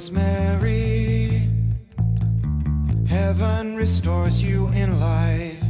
[0.00, 1.46] rosemary.
[3.06, 5.62] Heaven restores you in life.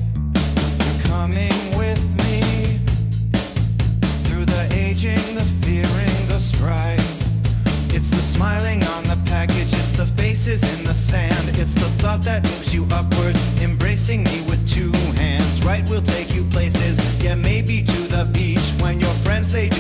[0.85, 2.79] You're coming with me
[4.27, 7.01] through the aging, the fearing, the strife.
[7.93, 12.23] It's the smiling on the package, it's the faces in the sand, it's the thought
[12.23, 15.61] that moves you upward, embracing me with two hands.
[15.65, 18.71] Right, we'll take you places, yeah, maybe to the beach.
[18.81, 19.80] When your friends they do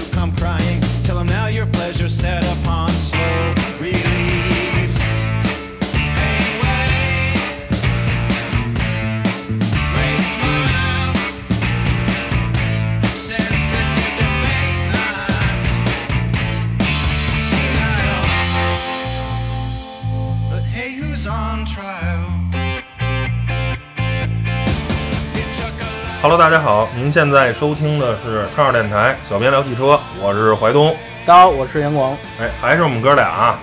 [26.23, 30.95] Hello，大家好，您现在收听的是汤二电台小编聊汽车，我是怀东。
[31.25, 32.14] 大家好，我是杨广。
[32.39, 33.58] 哎，还是我们哥俩啊。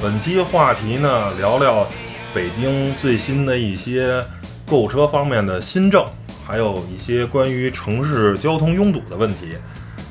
[0.00, 1.84] 本期话题呢，聊聊
[2.32, 4.24] 北京最新的一些
[4.64, 6.06] 购车方面的新政，
[6.46, 9.56] 还有一些关于城市交通拥堵的问题，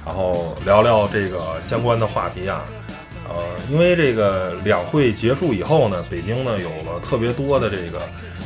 [0.05, 2.66] 然后聊聊这个相关的话题啊。
[3.30, 3.36] 呃，
[3.72, 8.02] 因为这个两会结束以后呢，北京呢有了特别多的这个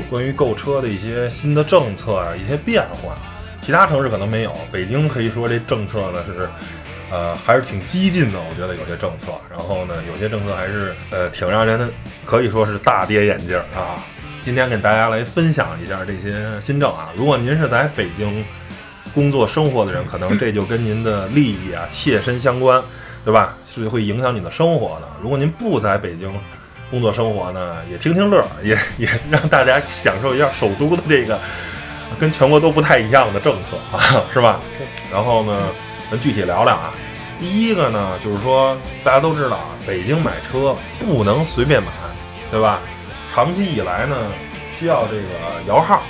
[0.07, 3.17] 关于购车的一些新的政策啊，一些变化。
[3.61, 6.49] 其他城市可能没有，北京可以说这政策呢是，
[7.11, 8.39] 呃，还是挺激进的。
[8.39, 11.91] 我觉得有些政策，然后呢，有些政策还是呃挺让人
[12.25, 14.01] 可以说是大跌眼镜啊。
[14.41, 17.11] 今天给大家来分享一下这些新政啊。
[17.15, 18.43] 如果您是在北京
[19.13, 22.81] 工作生活的人，可能这就跟您的利益啊切身相关，
[23.25, 23.55] 对吧？
[23.69, 25.07] 是会影响你的生活的。
[25.21, 26.33] 如果您不在北京
[26.89, 31.39] 工作生活呢，也听听乐，也也让大家享受一下首都的这个
[32.17, 34.59] 跟全国都不太一样的政策 啊，是吧？
[35.11, 35.57] 然后呢，
[36.09, 36.93] 咱具体聊聊啊。
[37.39, 41.89] 第一个呢，就是说大家都知道啊，北京买车不能随便买，
[42.51, 42.79] 对吧？
[43.33, 44.15] 长期以来呢，
[44.77, 45.21] 需要这个
[45.67, 46.01] 摇号，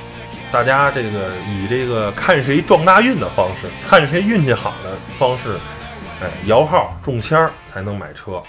[0.52, 5.56] 大家这个以这个看谁撞大运的方式，看谁运气好的方式，
[6.22, 8.42] 哎，摇号中签儿才能买车。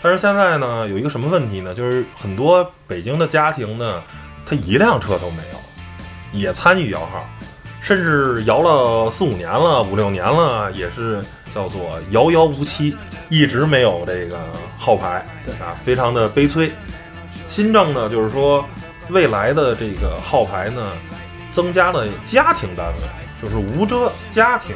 [0.00, 1.72] 但是现在呢，有一个什么问题呢？
[1.74, 4.02] 就是很多北京的家庭呢，
[4.46, 5.58] 他一辆车都没有，
[6.34, 7.24] 也参与摇号，
[7.80, 11.24] 甚至摇了四五年了、五六年了，也是
[11.54, 12.96] 叫做遥遥无期，
[13.28, 14.38] 一直没有这个
[14.76, 15.24] 号牌，
[15.60, 16.72] 啊，非常的悲催。
[17.48, 18.64] 新政呢，就是说
[19.10, 20.92] 未来的这个号牌呢，
[21.52, 23.00] 增加了家庭单位，
[23.40, 24.74] 就是无遮家庭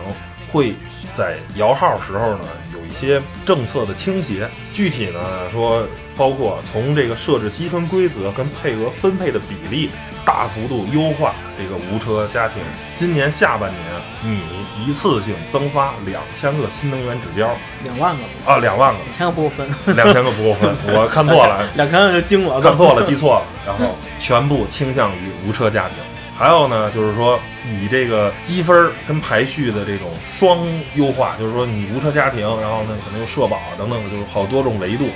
[0.53, 0.77] 会
[1.19, 4.49] 在摇号时候呢有一些政策的倾斜。
[4.73, 5.19] 具体呢
[5.51, 5.83] 说，
[6.17, 9.91] 包括从这个设置积分规则跟配额分配的比例
[10.25, 12.63] 大幅度优化这个无车家庭。
[12.97, 13.81] 今年下半年，
[14.23, 14.41] 你
[14.87, 17.51] 一次性增发两千个新能源指标
[17.83, 21.69] 两万个，啊，两万个，千个不够分，两千个不够分，我看错了。
[21.75, 25.97] 两千个就惊了，看错了，记错了，然后全部倾向于无车家庭。
[26.39, 35.09] 还有呢，就是说以这个积分儿跟排序的这种双优化，就是说你无车家庭，然后呢可能有社保啊等等，就是好多种维度，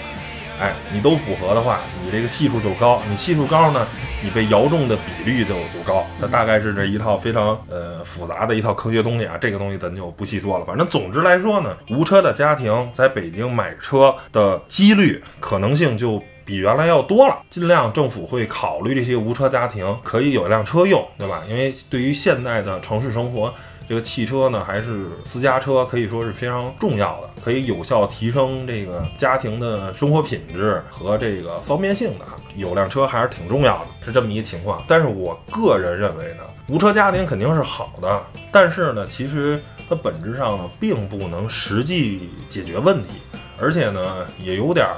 [0.60, 3.00] 哎，你都符合的话，你这个系数就高。
[3.08, 3.86] 你系数高呢，
[4.20, 6.04] 你被摇中的比率就就高。
[6.20, 10.64] 它大概是这一套非常呃复杂的一套科学东西啊，这个东西咱就不细说了。
[10.64, 16.20] 反正总之来说呢，无车的家庭在北京买车的几率可能性就。
[16.52, 21.42] 比原来要多了，尽量政府会考虑这些无车家庭可以有一辆车用，对吧？
[21.48, 23.50] 因为对于现代的城市生活，
[23.88, 32.26] 这个汽车呢还是私家车可以说是非常重要的，可以有效提升这个家庭的生活品质和这个方便性的。
[32.54, 34.84] 有辆车还是挺重要的，是这么一个情况。
[34.86, 39.58] 但是我个人认为呢，无车家庭肯定是好的，但是呢，其实
[39.88, 43.22] 它本质上呢并不能实际解决问题，
[43.58, 44.92] 而且呢也有点儿。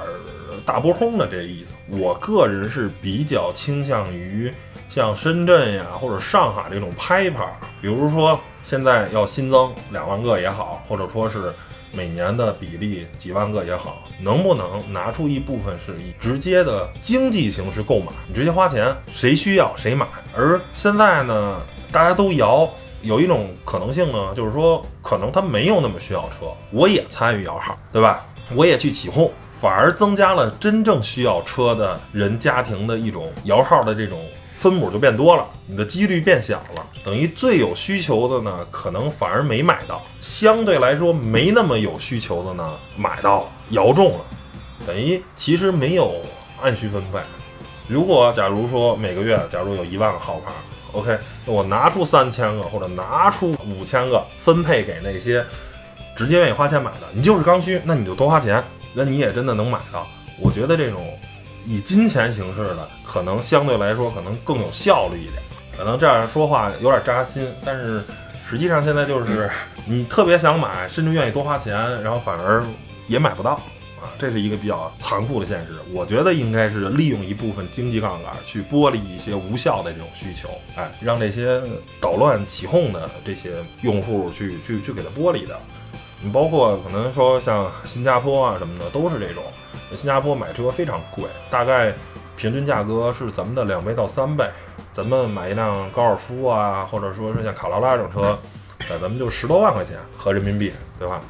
[0.64, 4.52] 大波轰的这意思，我个人是比较倾向于
[4.88, 7.44] 像深圳呀或者上海这种拍牌，
[7.82, 11.52] 比如说现在要新增两万个也好，或者说是
[11.92, 20.06] 每年的比例几万个也好，能不能拿出一部分是以直接的经济形式购买，你直接花钱，谁需要谁买。
[20.34, 21.60] 而现在呢，
[21.92, 22.66] 大家都摇，
[23.02, 28.24] 有一种可能性呢，就是说可能他没有那么需要车，我也参与摇号，对吧？
[28.54, 29.30] 我也去起哄。
[29.64, 34.22] 反而增加了真正需要车的人家庭的一种摇号的这种
[34.58, 44.24] 分母就变多了，你的几率变小了，等于最有需求的呢，可能反而没买到，相对来说没那么有需求的呢，买到了，摇中了，
[44.86, 46.14] 等于其实没有
[46.60, 47.18] 按需分配。
[47.88, 50.52] 如果假如说每个月假如有一万个号牌
[50.92, 55.42] ，OK，那我拿出三千个或者拿出五千个分配给那些
[56.14, 58.62] 直接愿意花钱买的，你就是刚需，那你就多花钱。
[58.94, 60.06] 那你也真的能买到？
[60.40, 61.16] 我觉得这种
[61.64, 65.42] 以金钱形式的，可能相对来说可能更有效率一点。
[65.76, 68.02] 可能这样说话有点扎心，但是
[68.48, 69.50] 实际上现在就是
[69.86, 72.64] 你特别想买，甚至愿意多花钱，然后反而
[73.08, 73.52] 也买不到
[74.00, 75.72] 啊，这是一个比较残酷的现实。
[75.92, 81.60] 我觉得应该是利用一部分经济杠杆去剥离一些无效的这种需求，哎，让这些
[82.00, 83.52] 捣乱起哄的这些
[83.82, 85.56] 用户去去去给它剥离掉。
[86.24, 89.42] 你包括可能说像新加坡啊什么的都是这种，
[89.94, 91.92] 新加坡买车非常贵，大概
[92.34, 94.48] 平均价格是咱们的两倍到三倍。
[94.90, 98.38] 咱们买一辆高尔夫啊，或者说是像卡罗拉这种车，
[98.88, 101.20] 在咱们就十多万块钱合人民币，对吧？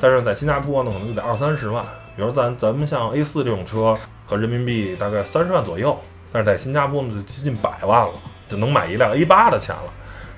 [0.00, 1.84] 但是在新加坡呢，可能就得二三十万。
[2.16, 5.94] 比如咱咱们像 A 四这种车，合人民币大概三十万左右，
[6.32, 8.14] 但是在新加坡呢就接近百万了，
[8.48, 9.92] 就能买一辆 A 八的钱了。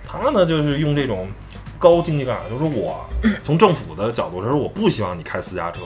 [0.05, 1.29] 他呢就是用这种
[1.81, 3.05] 高经济杠杆，就是我
[3.43, 5.81] 从政府的角度，就是我不希望你开私家车。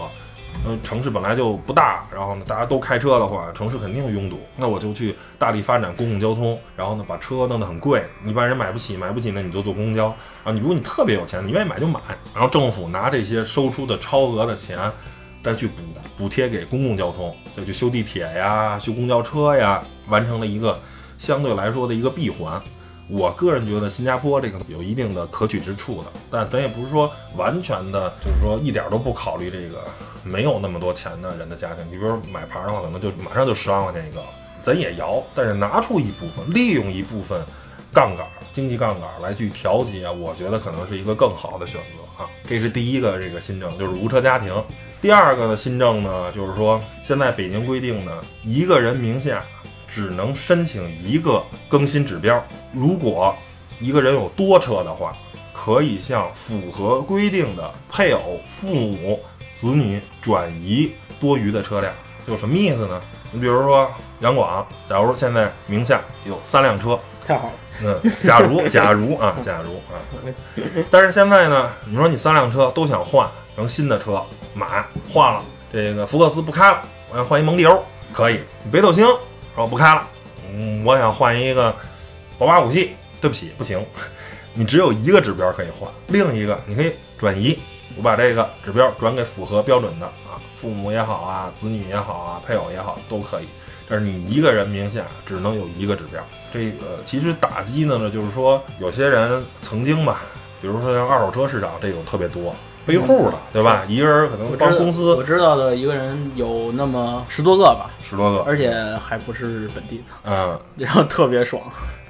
[0.66, 4.40] 嗯，城市本来就不大，然后呢，大家都开车的话，城市肯定拥堵。
[4.56, 10.06] 那我就去大力发展公共交通，然后呢，把车弄得很贵，一般人买不起，买不起呢，你就坐公交。
[10.42, 12.00] 啊，你如果你特别有钱，你愿意买就买，
[12.34, 14.78] 然后政府拿这些收出的超额的钱，
[15.42, 15.82] 再去补
[16.16, 20.78] 补贴给公共交通，再去修地铁呀，修公交车呀，完成了一个
[21.18, 22.60] 相对来说的一个闭环。
[23.06, 29.84] 我个人觉得新加坡这个有一定的可取之处的，但咱也不是说完全的，就是说一点都不考虑这个
[30.22, 31.84] 没有那么多钱的人的家庭。
[31.90, 34.22] 你比如买牌的话，可能就马上就十万块钱一个，
[34.62, 37.38] 咱也摇，但是拿出一部分，利用一部分
[37.92, 42.26] 杠杆、经济杠杆来去调节，我觉得可能是一个更好的选择啊。
[42.48, 44.50] 这是第一个这个新政，就是无车家庭。
[45.02, 48.12] 第二个的新政呢，就是说现在北京规定呢，
[48.42, 49.44] 一个人名下。
[49.94, 52.44] 只能申请一个更新指标。
[52.72, 53.32] 如果
[53.78, 55.16] 一个人有多车的话，
[55.52, 59.20] 可以向符合规定的配偶、父母、
[59.56, 61.94] 子女转移多余的车辆。
[62.26, 63.00] 就什么意思呢？
[63.30, 63.88] 你比如说
[64.18, 67.52] 杨广，假如现在名下有三辆车，太好了。
[67.84, 69.94] 嗯，假如 假如啊，假如啊，
[70.90, 74.20] 但是现在呢，你说你三辆车都想换成新的车，
[74.54, 75.40] 买换了
[75.72, 76.82] 这个福克斯不开了，
[77.12, 77.80] 我要换一蒙迪欧，
[78.12, 78.40] 可以。
[78.72, 79.06] 北斗星。
[79.54, 80.06] 说不开了，
[80.52, 81.74] 嗯，我想换一个
[82.38, 82.94] 宝马五系。
[83.20, 83.82] 对不起，不行，
[84.52, 87.58] 你只有一个指标可以换，另一个你可以转移。
[87.96, 93.46] 我把这个指标转给符合标准的啊，父母也好啊，子女也好啊，配偶也好都可以。
[93.88, 96.22] 但是你一个人名下只能有一个指标。
[96.52, 100.20] 这个其实打击的呢，就是说有些人曾经吧，
[100.60, 102.54] 比如说像二手车市场这种特别多。
[102.86, 103.82] 背户的，对吧？
[103.88, 105.14] 一个人可能帮公司。
[105.14, 111.62] 我知道的一个人有那么十多个吧，十多个，而且还不是本地的，嗯， 然后特别爽，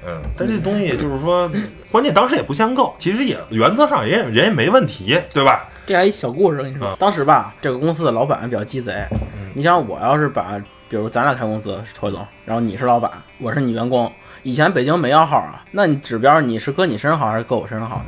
[0.05, 0.21] 嗯。
[0.37, 1.49] 但这东西就是说，
[1.91, 5.67] 关键当时也不限购，其实也原则上也人也没问题，对吧？
[5.85, 9.05] 这还一小故事跟你说，当时吧，这个公司的老板比较鸡贼。
[9.53, 14.11] 你想，我要是把，比如咱俩开公司，侯总，然后你是老板，我是你员工，
[14.43, 18.05] 以前北京没摇号啊，那你指标你是搁你身上好还是搁我身上好呢？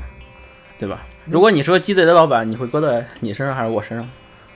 [0.78, 1.00] 对吧？
[1.30, 4.08] 如果你是个鸡贼的老板，你会搁在你身上还是我身上？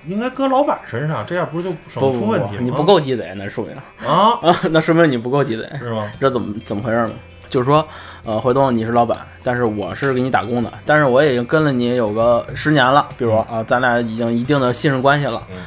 [0.07, 2.61] 应该搁老板身上，这样不是就省出问题吗？
[2.61, 3.75] 你不够鸡贼，那说明
[4.07, 6.11] 啊啊， 那说明你不够鸡贼，是吗？
[6.19, 7.11] 这怎么怎么回事呢？
[7.49, 7.85] 就是说，
[8.23, 15.43] 呃，回东你是老板，但是我是给你打工的，但是我已经跟了你有个十年了，比如啊，咱俩已经一定的信任关系了。
[15.51, 15.57] 嗯。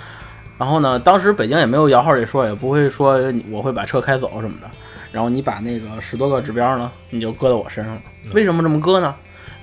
[0.57, 3.21] 然后呢，当时北京也没有摇号这说，也不会说
[3.51, 4.71] 我会把车开走什么的。
[5.13, 8.01] 然后你把那个十多个指标呢，你就搁在我身上了。
[8.33, 9.15] 为什么这么搁呢？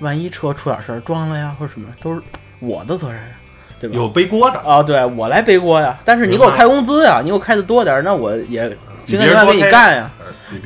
[0.02, 2.20] 万一车出点事儿撞了呀，或者什么，都是
[2.58, 3.34] 我的责任呀，
[3.80, 3.96] 对吧？
[3.96, 5.98] 有背锅的啊，对我来背锅呀。
[6.04, 10.10] 但是你给我开工资呀，你给我开的多点，那我也情愿给你干呀。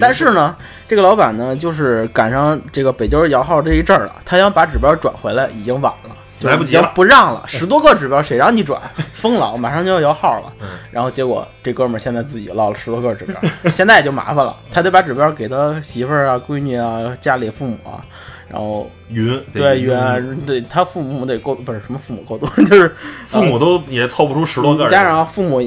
[0.01, 0.57] 但是呢，
[0.89, 6.11] 这个老板呢，就是赶上这个北京摇号这一阵儿了，他想把指标转回来，已经晚了，
[6.43, 7.45] 来不及了，不让了。
[7.47, 8.81] 十多个指标，谁让你转？
[9.15, 10.53] 疯了，马上就要摇号了。
[10.91, 13.41] 然后结果这哥们儿现在自己落了十多个指标，
[13.71, 18.05] 现在也就麻烦了，他得把指标给他媳妇儿啊、闺女啊、家里父母啊。
[18.49, 22.95] 然后云对云对他父母得够不是什么父母够多， 就是
[23.27, 24.89] 父母都也凑不出十多个。
[24.89, 25.61] 加上父母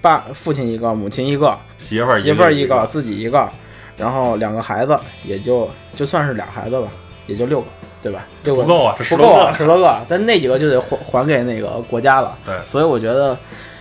[0.00, 3.50] 爸父亲一个，母亲一个，媳妇儿媳妇儿一个，自己一个，
[3.96, 6.86] 然后两个孩子，也就就算是俩孩子吧，
[7.26, 7.66] 也就六个，
[8.00, 8.24] 对吧？
[8.44, 12.38] 六个不够啊，不够啊，十多个，但那几个就得还还给那个国家了。
[12.46, 13.36] 对，所以我觉得，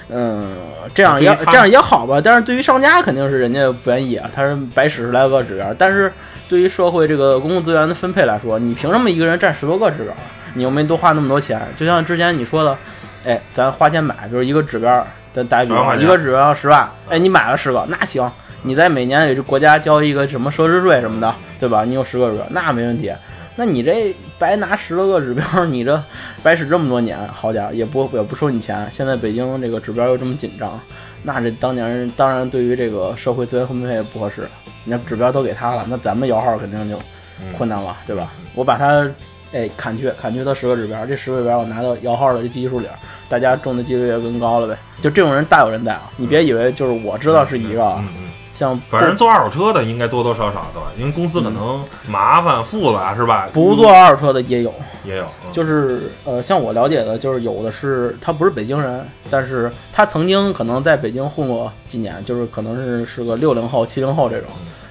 [0.09, 0.55] 嗯，
[0.95, 2.19] 这样也这样也好吧。
[2.19, 6.11] 但是对于商家肯定是人家不愿意啊，他是白使十来个指标，但是。
[6.49, 10.13] 对于社会这个公共资源的分配来说，你凭什么一个人占十多个指标？
[10.55, 11.61] 你又没多花那么多钱。
[11.77, 12.75] 就像之前你说的，
[13.23, 18.27] 哎，咱花钱买，就是一个指标，咱打比方，一个指标十万，哎，你买了十个，那行，
[18.63, 21.85] 你在每年给这国家交一个什么奢侈税什么的，对吧？
[21.85, 23.13] 你有十个指标，那没问题。
[23.55, 26.01] 那你这白拿十多个指标， 你这
[26.41, 28.89] 白使这么多年，好点儿，也不也不收你钱。
[28.91, 30.79] 现在北京这个指标又这么紧张，
[31.23, 34.47] 那这当年当然对于这个社会资源分配也不合适。
[34.85, 36.97] 你看指标都给他了，那咱们摇号肯定就
[37.41, 38.31] 嗯困难了，对吧？
[38.55, 39.07] 我把它
[39.51, 42.87] 哎砍去，砍去他十个指标，这十个指标我拿到摇号的这基数里，
[43.27, 44.77] 大家中的几率也更高了呗。
[45.01, 46.09] 就这种人大有人在啊！
[46.17, 48.28] 你别以为就是我知道是一个啊，嗯嗯。
[48.59, 53.47] 像反正做二手车的应该多多少少的吧，因为公司可能麻烦复杂是吧？
[53.53, 54.73] 不做二手车的也有，
[55.05, 64.49] 也有，嗯就是呃，像我了解的，就是有的是他不是北京人，但是他曾经可能在北京混过几年，就是可能是是个六零后、七零后这种。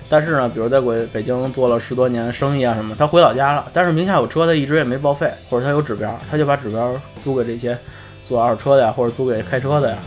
[0.08, 7.76] 但是呢，比如在北北京做了十多年生意啊什么，他回老家了，但是名下有车，他一直也没报废，或者他有指标，他就把指标租给这些
[8.26, 9.98] 做二手车的呀，或者租给开车的呀。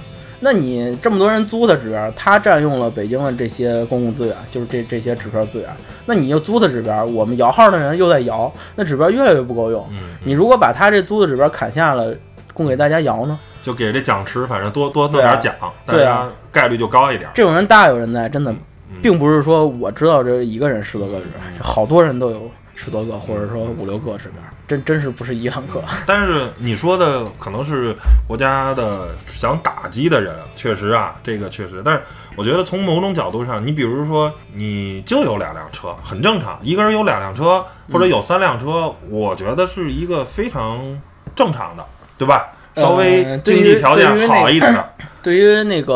[0.44, 5.70] 那你这么多人租的指标，他占用了北京的这些公共资源，就是这这些指标资源。
[6.08, 9.88] 那你又租的指标，我们摇号的人又在摇，那指标越来越不够用。
[9.92, 12.14] 嗯，你如果把他这租的指标砍下了，
[12.54, 13.40] 供给大家摇呢？
[13.62, 15.54] 就给这奖池，反正多多弄点奖，
[15.86, 17.30] 大对啊家概率就高一点。
[17.36, 18.58] 这种人大有人在，真的，嗯
[19.02, 22.50] 并不是说我知道这一个人十多个指标，好多人都有
[22.84, 25.84] 十多个，或者说五六个这边，真真是不是一两个。
[26.08, 27.96] 但是你说的可能是
[28.28, 31.82] 国家的想打击的人，确实啊，这个确实。
[31.86, 32.02] 但是
[32.36, 41.00] 我觉得从某种角度上，你比如说你就有两辆车，很正常，一个人有两辆车或者有三辆车，我觉得是一个非常
[41.36, 41.86] 正常的，
[42.18, 42.50] 对吧？
[42.74, 44.74] 稍微呃经济条件好一点，
[45.24, 45.94] 对于那个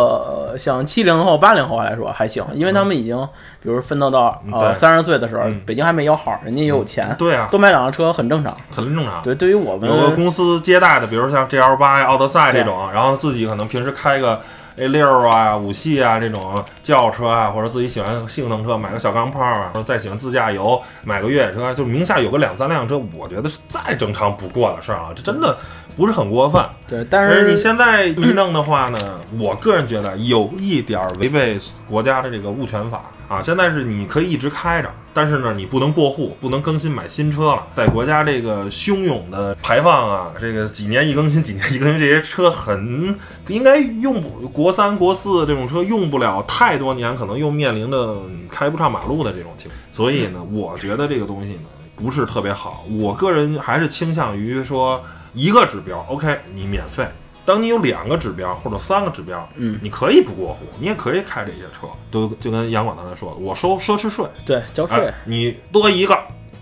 [0.51, 3.17] 呃像七零后、八零后来说还行，因为他们已经，
[3.61, 8.55] 比如奋斗到嗯呃三十岁的时候嗯，北京还没摇号，人家也有钱，对啊，多买两辆车很正常。
[8.69, 9.21] 很正常。
[9.23, 14.39] 对，对于我们有个公司接待的，比如像 GL 八呀、奥德赛这种，然后自己可能平时开个
[14.77, 25.55] A 六啊、五系啊这种轿车啊，或者自己喜欢性能车，买个小钢炮啊，或者再喜欢自驾游，买个越野车，就名下有个两三辆车，我觉得是再正常不过的事儿啊，这真的
[25.95, 26.63] 不是很过分。
[26.87, 31.57] 对，但是你现在一弄的话呢，我个人觉得有一点儿违背
[31.89, 33.41] 国家的这个物权法啊。
[33.41, 37.65] 现在是你可以一直开着，但是呢，你不能过户，不能更新买新车了。
[37.75, 48.21] 在国家这个汹涌的排放啊，这个几年一更新，几年一更新，这些车很应该用不国三、国四这种车用不了太多年，可能又面临着
[48.51, 49.79] 开不上马路的这种情况。
[49.91, 51.61] 所以呢，我觉得这个东西呢
[51.95, 52.85] 不是特别好。
[52.99, 55.01] 我个人还是倾向于说。
[55.35, 57.05] 一个指标，OK，你免费。
[57.45, 59.77] 当你有两个指标或者三个指标，嗯。
[59.83, 64.97] 你可以不过户，你也可以开这些车，都就跟杨广刚才说的，我收奢侈税，对交税。
[65.05, 66.17] 哎，，你多一个，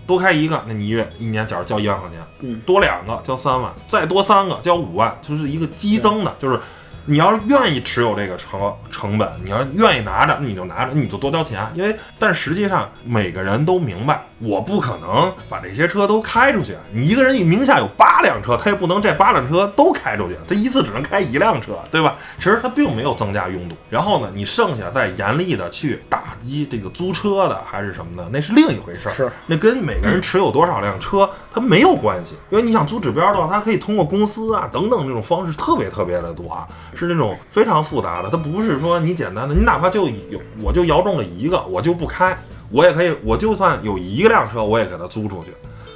[0.06, 6.60] 多开一个，那你一月一年假如交一万块钱，嗯，多两个交三万，再多三个交五万，就是一个激增的，就是
[7.06, 11.66] 你要是愿意持有这个车成本，你要愿意拿着，那你就拿着，你就多交钱。
[11.74, 16.76] 因为，但实际上每个人都明白，我不可能把这些车都开出去。
[16.92, 22.16] 你一个人名下有八辆车，他也不能这八辆车都开出去，他一次只能开一辆车，对吧？
[22.38, 23.74] 其实他并没有增加拥堵。
[23.88, 29.12] 然后呢，你剩下再严厉的去打击这个租车的还是什么的，那是另一回事儿。
[29.12, 42.36] 是那跟每个人持有多少辆车它没有关系，因为你想租指标的话，它可以通过公司啊等等这种方式特别特别的多啊，是那种非常复杂的，它不是说你简单的，你哪怕就有我就摇中了一个，我就不开，
[42.70, 45.50] 我也可以，我就算有一辆车，我也给他租出去。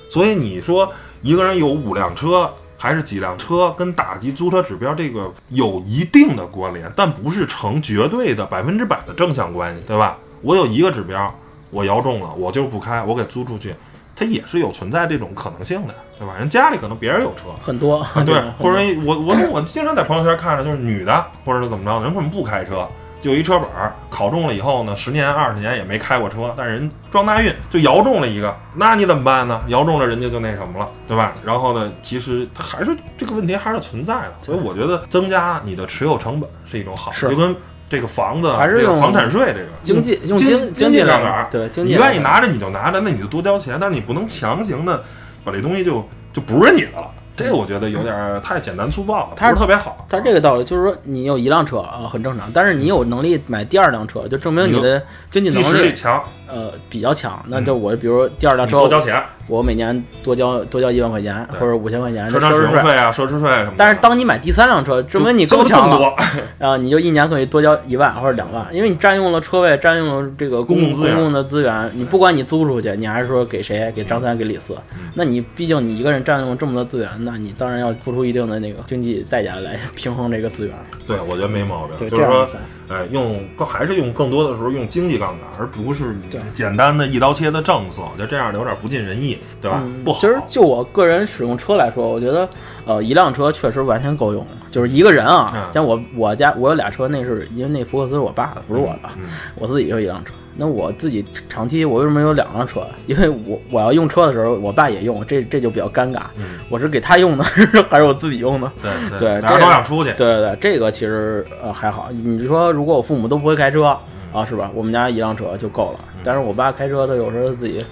[0.09, 0.91] 所以你说
[1.23, 10.17] 一个人有五辆车还是几辆车，跟打击租车指标这个有一定的关联，但不是成绝对的百分之百的正向关系，对吧？
[10.43, 11.35] 我有一个指标，
[11.71, 13.75] 我摇中了，我就不开，我给租出去，
[14.15, 16.35] 它也是有存在这种可能性的，对吧？
[16.39, 22.89] 人家里可能别人有车，很多，啊，对，或者我我我经常在朋友圈看着，就是女的，或者是怎么着，人可能不开车，
[23.21, 29.61] 就一车本儿，考中了以后呢，十年二十年也没开过车，但是人撞大运就摇中了一个，那你怎么办呢？
[29.69, 31.33] 摇中了人家就那什么了，对吧？
[31.45, 37.55] 然后呢，其实它还是这个问题还是存在的，所以我觉得增加你的持有成本是一种好，是就跟
[37.89, 45.03] 这个房子还是用这个房产税这个经济用经经经济杠杆儿，对经济你愿意拿着你就拿着，那你就多交钱，但是你不能强行的
[45.43, 47.11] 把这东西就就不是你的了。
[47.39, 50.05] 这个我觉得有点儿太简单粗暴了，不它是特别好。
[50.09, 57.41] 它这个道理就是说，你有一辆车啊，很正常，但是你有能力买第二辆车，就证明你的经济能力强，呃比较强。
[57.47, 62.77] 那就我比如第二辆你车，多交钱，我每年多交多交一万块钱或者五千块钱车船使的奢侈税。
[62.77, 63.75] 用费啊、奢侈税什么的。
[63.77, 66.15] 但是当你买第三辆车，证明你更强了
[66.59, 66.77] 啊！
[66.77, 71.91] 你就一年可以多交一万或者两万，因为你占用了车位，占用了这个公公共资源公共的资源。
[71.95, 80.75] 你不管你租出去，你还是说给谁，给张三，给李四，嗯那你毕竟你一个人占用了这么多资源，那你当然要付出一定的那个经济代价来平衡这个资源。
[81.07, 82.09] 对，我觉得没毛病。
[82.09, 82.49] 就是说，
[82.89, 86.17] 哎，用更还是用更多的时候用经济杠杆，而不是
[86.55, 89.83] 简单的一刀切的政策，就这样有点不尽人意，对吧？
[89.85, 90.19] 嗯不好。
[90.21, 92.49] 其实就我个人使用车来说，我觉得，
[92.87, 100.33] 呃，一辆车确实完全够用，就是一个人啊，嗯像我我家我有俩车，那是因为那福克斯是我爸的，不是我的，嗯我自己就一辆车。
[100.61, 102.83] 那我自己长期我为什么有两辆车？
[103.07, 106.23] 因为我我要用车的时候，我爸也用，这这就比较尴尬。
[106.37, 107.45] 嗯，我是给他用的，
[107.89, 108.71] 还是我自己用的？
[108.83, 112.09] 对对俩人这都想出去，对对对，这个其实呃还好。
[112.11, 113.97] 你说如果我父母都不会开车
[114.33, 114.69] 啊，是吧？
[114.75, 116.01] 我们家一辆车就够了。
[116.25, 117.85] 但是我爸开车，他有时候自己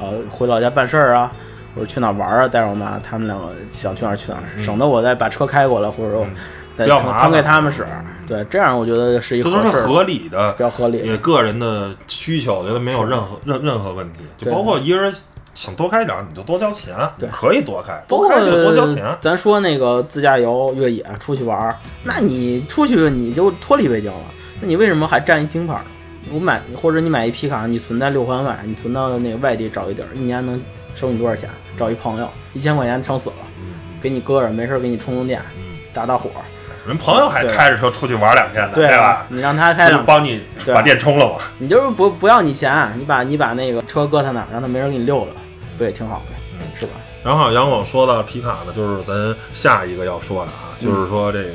[0.00, 1.30] 呃回老家办事儿啊，
[1.74, 6.34] 或者去哪儿玩儿啊，带着我妈，他们两个想去哪儿去哪儿，省得我再把车开过来，或者说嗯
[6.76, 7.86] 再腾腾给他们使。
[8.26, 10.98] 对，这样我觉得是一这都是合，合理的比，较合理。
[10.98, 14.20] 也个人的需求，我觉得没有任何任任何问题。
[14.38, 15.14] 就包括一个人
[15.54, 19.04] 想多开点儿，你就多交钱，对可以多开，多开就多交钱。
[19.20, 24.24] 咱说那个自驾游、越野出去玩儿，那你出去你就脱离北京了，
[24.60, 25.78] 那你为什么还占一京牌？
[26.32, 30.58] 我买或者你买一皮卡，你存在六环外，你存到那个外地找一地儿，一年能
[30.94, 31.50] 收你多少钱？
[31.78, 35.62] 找一朋友，一千块钱撑死了，嗯给你搁着，没事儿给你充充电，嗯，
[35.92, 36.30] 打打火，
[36.86, 39.26] 人朋友还开着车出去玩两天呢，对吧？
[39.28, 41.38] 你让他他开两，就帮你把电充了嘛。
[41.58, 45.32] 你就是不不要你钱，你把你把那个车搁他那儿，让他没人给你溜了，
[45.78, 46.36] 不也挺好的？
[46.52, 46.92] 嗯是吧？
[47.22, 51.54] 然后杨总说到皮卡呢，就是咱下一个要说的啊，嗯就是说这个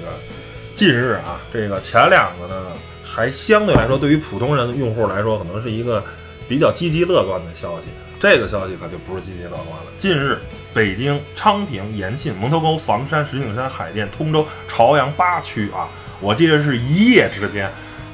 [0.75, 2.63] 近日啊，这个前两个呢，
[3.03, 6.03] 还相对来说对于普通人用户来说，可能是一个
[6.47, 7.85] 比较积极乐观的消息。
[8.19, 9.85] 这个消息可就不是积极乐观了。
[9.97, 10.39] 近日，
[10.73, 15.89] 北京、昌平、延庆、门头沟、房山、石景山、海淀、通州、朝阳八区啊，
[16.21, 17.69] 我记得是一夜之间，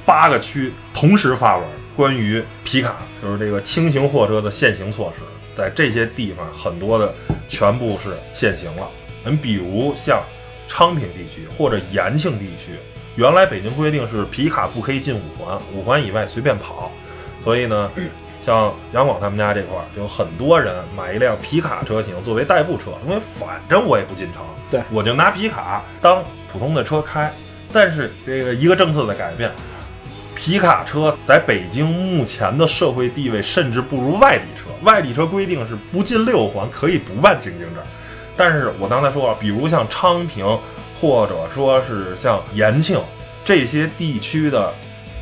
[0.05, 5.21] 八个区同时发文关于皮卡，就是这个轻型货车的限行措施，
[5.55, 7.13] 在这些地方很多的
[7.49, 8.89] 全部是限行了。
[9.25, 10.23] 你比如像
[10.67, 12.71] 昌平地区或者延庆地区，
[13.15, 16.91] 原来北京规定是皮卡不可以进五环，五环以外随便跑，
[17.43, 17.91] 所以呢。
[18.45, 26.23] 像杨广他们家这块儿，就有很多人买一辆皮卡车型作为代步车，因为反正我也不进城，对我就拿皮卡当
[26.53, 27.33] 普通的车开。
[27.73, 29.51] 但是这个一个政策的改变，
[30.35, 34.69] 皮卡车在北京目前的社会地位甚至不如外地车。
[34.83, 37.83] 外地车规定是不进六环可以不办经营证，
[38.37, 40.45] 但是我刚才说了，比如像昌平
[41.01, 43.01] 或者说是像延庆
[43.43, 44.71] 这些地区的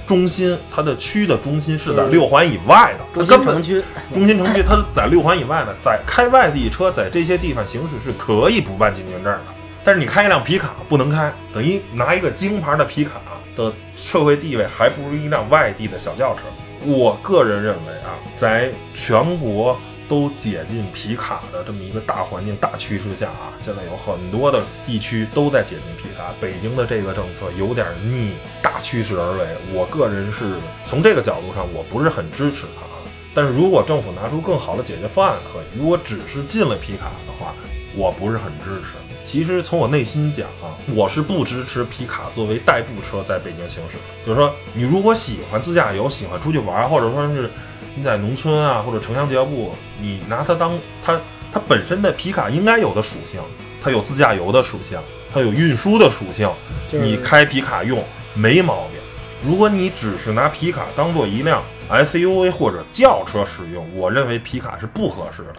[0.05, 9.41] 中心，它的区的中心是在六环以外的，中它根本心城区，中心城区它是在六环以外的，在开外地车在这些地方行驶是可以不办进京证的。
[9.83, 13.11] 但是你开一辆皮卡不能开，等于拿一个京牌的皮卡
[13.55, 16.41] 的社会地位还不如一辆外地的小轿车。
[16.85, 26.33] 我个人认为啊，在全国都解禁皮卡的这么一个大环境、大趋势下啊，现在有很多的地区都在解禁皮卡。
[26.39, 30.55] 北京的这个政策有点逆大趋势而为，我个人是
[30.87, 33.01] 从这个角度上我不是很支持它啊。
[33.33, 37.53] 但是如果政府拿出更好的解决方案可以，如果只是禁了皮卡的话，
[37.95, 38.93] 我不是很支持。
[39.25, 43.97] 其实从我内心讲啊，我是不支持皮卡作为代步车在北京行驶。
[44.25, 47.49] 就是说，你如果喜欢自驾游，喜欢出去玩，或者说是
[47.95, 51.19] 你在农村啊或者城乡结合部，你拿它当它
[51.51, 53.39] 它本身的皮卡应该有的属性，
[53.81, 54.99] 它有自驾游的属性，
[55.33, 56.49] 它有运输的属性，
[56.91, 58.03] 你开皮卡用
[58.33, 58.99] 没毛病。
[59.45, 65.55] 如果你只是拿皮卡当做一辆 SUV 或者轿车使用，我认为皮卡是不合适的，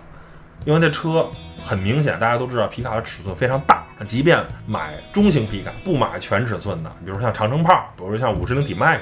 [0.65, 1.29] 因为这车
[1.63, 9.01] 很明显，大家都知道皮卡的尺寸非常大，即便买中型皮卡，不买全尺寸的，比如像长城炮，比如像五十铃体 MAX，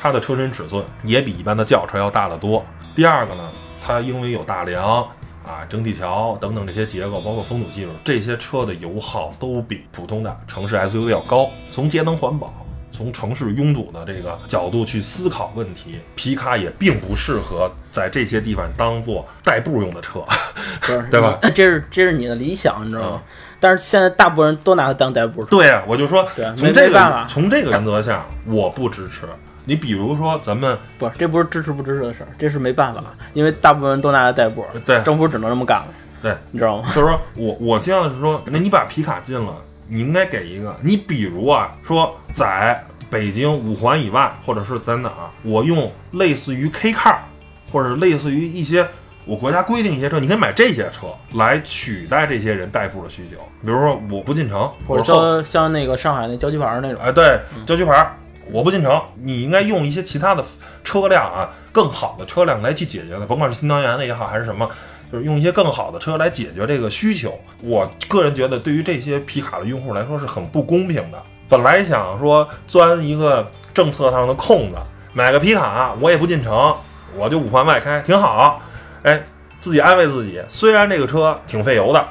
[0.00, 2.64] 它的车身尺寸也比一般的轿车要大得多。
[2.94, 3.50] 第二个呢，
[3.84, 5.06] 它因为有大梁。
[5.46, 11.48] 啊，整体桥等等这些结构，包括风阻系数，这些车的油耗都比普通的城市 SUV 要高。
[11.70, 12.52] 从节能环保，
[12.90, 20.24] 从城市拥堵的这个角度去思考问题，皮卡也并不适合在这些地方当做代步用的车。
[21.12, 21.38] 对吧？
[21.54, 23.22] 这是这是你的理想，你知道吗？
[23.22, 23.22] 嗯
[23.60, 25.48] 但是现在大部分人都拿它当代步车。
[25.48, 29.28] 对呀、我就说从这个从这个原则下，我不支持。
[29.66, 33.02] 你比如说咱们不是，这不是支持不支持的事儿，这是没办法，
[33.34, 35.88] 因为大部分人都拿来代步，对政府只能这么干了，
[36.22, 36.84] 对，你知道吗？
[36.94, 39.54] 就是说我我希望是说，那你把皮卡禁了，
[39.88, 47.16] 你应该给一个，你比如啊，说在北京五环以外，或者是在哪儿，我用类似于 K car，
[47.72, 48.86] 或者类似于一些
[49.24, 53.36] 我国家规定一些车，你可以买这些车来取代这些人代步的需求。
[53.62, 58.12] 比如说我不进城，或者我后像像那个上海那郊区牌儿那种，哎，对，郊区牌儿，
[58.52, 60.44] 我不进城，你应该用一些其他的
[60.84, 64.68] 车辆啊，更好的车辆来去解决的，甭管是新能源的也好，还是什么，
[65.10, 67.38] 就是用一些更好的车来解决这个需求。
[67.62, 71.22] 我个人觉得，对于这些皮卡的用户来说是很不公平的。
[71.48, 74.76] 本来想说钻一个政策上的空子，
[75.12, 76.74] 买个皮卡，我也不进城，
[77.16, 78.60] 我就五环外开，挺好。
[79.02, 79.24] 哎，
[79.60, 82.04] 自己安慰自己，虽然这个车挺费油的，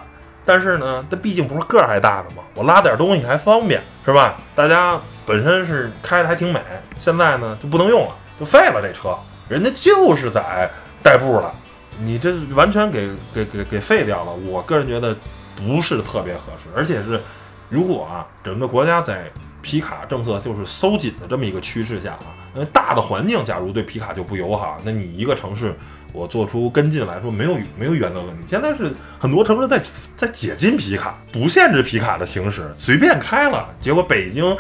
[0.46, 4.38] 但是呢，它毕竟不是个儿还大的嘛，我拉点东西还方便，是吧？
[4.54, 6.62] 大家本身是开的还挺美，
[7.00, 9.16] 现在呢就不能用了，就废了这车。
[9.50, 10.70] 人家就是在
[11.04, 11.54] 代步了，
[12.00, 14.32] 你这完全给给给给废掉了。
[14.32, 15.16] 我个人觉得
[15.56, 17.22] 不是特别合适，而且是
[17.70, 19.26] 如果啊，整个国家在
[19.62, 25.76] 皮卡政策就是收紧的这么一个趋势下啊，因为大的环境假如对皮卡就不友好，那你一个城市。
[26.14, 28.42] 我做出跟进来说，没有没有原则问题。
[28.48, 29.84] 现在是很多城市在
[30.16, 33.68] 在解禁皮卡，不限制皮卡的行驶，随便开了。
[33.82, 34.56] 结果北京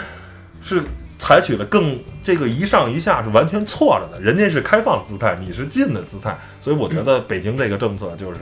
[0.65, 0.81] 是
[1.19, 6.35] 采取了更这个一上一下是完全错了的，人家是开放姿态，你是进的姿态。
[6.59, 8.39] 所以我觉得北京这个政策就是，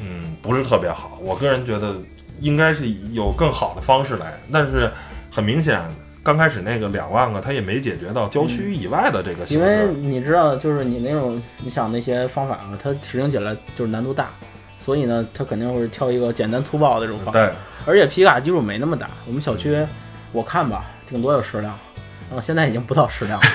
[0.00, 1.18] 嗯，不是特别好。
[1.20, 1.96] 我个人觉得
[2.38, 4.90] 应该是有更好的方式来，但是
[5.30, 5.82] 很明显。
[6.22, 9.42] 刚开始那个两万个，他也没解决到郊区以外的这个。
[9.46, 14.28] 因为你知道，就是你那种，你想那些方法啊，它实行起来就是难度大，
[14.78, 17.40] 所以呢，他肯定会挑一个简单粗暴的这种方法。
[17.40, 17.50] 对。
[17.86, 19.74] 而且皮卡基数没那么大，我们小区
[20.30, 21.78] 我看吧，顶多有十辆，
[22.28, 23.46] 然后现在已经不到十辆了。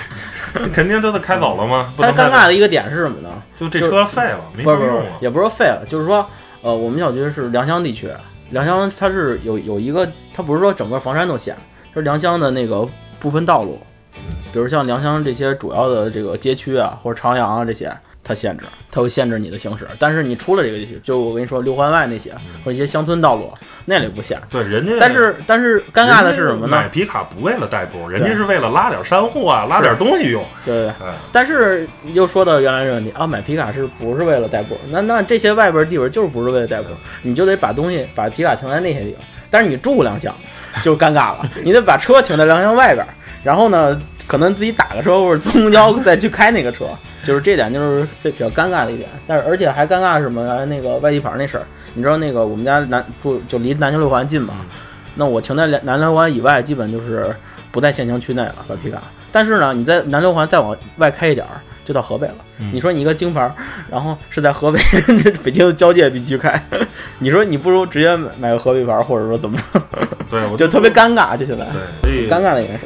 [0.72, 1.91] 肯定都得开走了吗？
[1.98, 3.30] 它尴尬的一个点是什么呢？
[3.58, 6.24] 就这车废了，没不是不是，也不是说废了，就是说，
[6.62, 8.12] 呃，我们小区是良乡地区，
[8.52, 11.56] 良乡它是有有一个，它不是说整个房山都限。
[11.94, 12.86] 是良乡的那个
[13.22, 13.80] 部分道路，
[14.52, 17.89] 比如像良乡这些主要的这个街区啊，或者朝阳啊这些，
[18.28, 19.88] 它限制，它会限制你的行驶。
[20.00, 22.34] 但是你出了这个地区，就我跟你说六环外那些
[22.64, 23.54] 或者一些乡村道路，
[23.86, 24.42] 那里不限。
[24.50, 24.96] 对，人家。
[25.00, 26.76] 但是但是尴尬的是什么呢？
[26.76, 30.44] 买皮卡不为了代步，人家是为了拉点山货啊，拉点东西用。
[30.66, 30.94] 对对。
[31.32, 34.76] 但是又说到原来这个问题啊，买皮卡是不是为了代步？
[34.90, 36.90] 那那这些外边地方就是不是为了代步，
[37.22, 39.22] 你就得把东西把皮卡停在那些地方。
[39.52, 40.36] 但是你住良乡。
[40.84, 43.08] 就尴尬了，你得把车停在良乡外边，
[43.42, 46.86] 然后呢，可能自己打个车或者坐公交再去开那个车，
[47.24, 49.08] 就是这点就是比较尴尬的一点。
[49.28, 50.66] 但是而且还尴尬什么？
[50.66, 54.54] 那个外地牌那事儿，你知道那个我们家南住就离南京六环近嘛？
[55.16, 57.36] 那我停在南六环以外，基本就是
[57.72, 59.02] 不在限行区内了，把皮卡。
[59.32, 61.60] 但是呢，你在南六环再往外开一点儿。
[61.86, 62.36] 就到河北了。
[62.74, 63.48] 你说你一个京牌，
[63.92, 64.80] 然后是在河北
[65.44, 66.60] 北京的交界地区开，
[67.20, 69.80] 你说你不如直接买买个河北牌，或者说怎么着？
[70.28, 71.64] 对， 就特别尴尬，就现在，
[72.02, 72.86] 对，尴尬的一件事。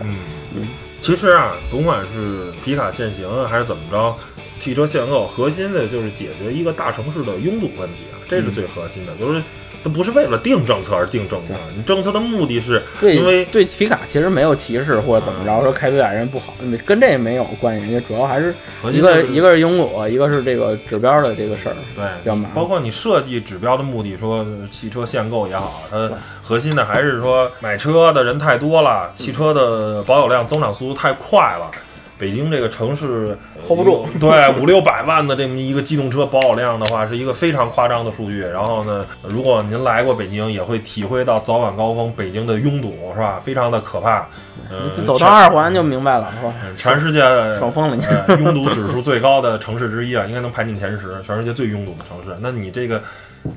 [1.01, 4.15] 其实啊，甭管是皮卡限行还是怎么着，
[4.59, 9.41] 汽车限购核心的就是解决一个大城市的拥堵问题啊，这是最核心的，就是。
[9.81, 16.53] 它不是为了定政策而定政策，你政策的目的是，因为对皮卡其实没有歧视或者怎么着，说开皮卡人不好，
[16.85, 18.53] 跟这没有关系，主要还是
[18.91, 21.75] 一个一个是拥堵，一个是这个指标的这个事儿。
[21.95, 26.11] 对，包括你设计指标的目的，说汽车限购也好，它
[26.43, 31.71] 核心的还是说买车的人太多了，汽车的保有量增长速度太快了。
[32.19, 38.41] 北京这个城市 hold 不住，对五六百万的这么一个机动车保有量的话，是一个非常夸张的数据。
[38.41, 43.39] 然后呢，如果您来过北京，也会体会到早晚高峰北京的拥堵，是吧？
[43.41, 44.27] 非常的可怕。
[44.69, 46.53] 嗯，走到二环就明白了，是吧？
[46.75, 47.21] 全世界
[47.58, 52.38] 爽疯了，你拥堵指数最高的城市之一啊，应该能排进前十，全世界最拥堵的城市。
[52.41, 53.01] 那你这个。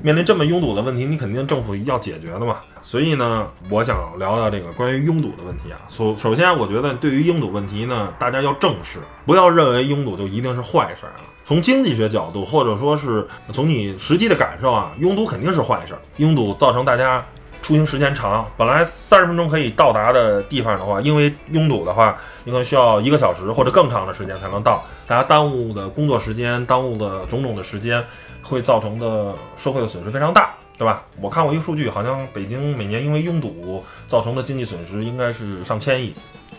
[0.01, 2.59] 面临这么拥堵的问题，你肯定政府要解决的嘛。
[2.93, 5.81] 所以呢，我想聊聊这个关于拥堵的问题啊。
[5.89, 11.17] 首首先，我觉得对于拥堵问题呢，大家要正视，不要认为拥堵就一定是坏事啊。
[11.43, 15.95] 从经济学角度，或者说是从你实际的感受啊，拥堵肯定是坏事。
[16.17, 17.25] 拥堵造成大家
[17.63, 28.03] 出行时间长，本来三十分钟可以到达的地方的话，因为拥堵的话，你可能需要一个小时或者更长的时间才能到，大家耽误的工作时间，耽误的种种的时间。
[28.45, 31.03] 会造成的社会的损失非常大，对吧？
[31.21, 36.13] 我看过一个数据，好像北京每年因为拥堵造成的经济损失应该是上千亿，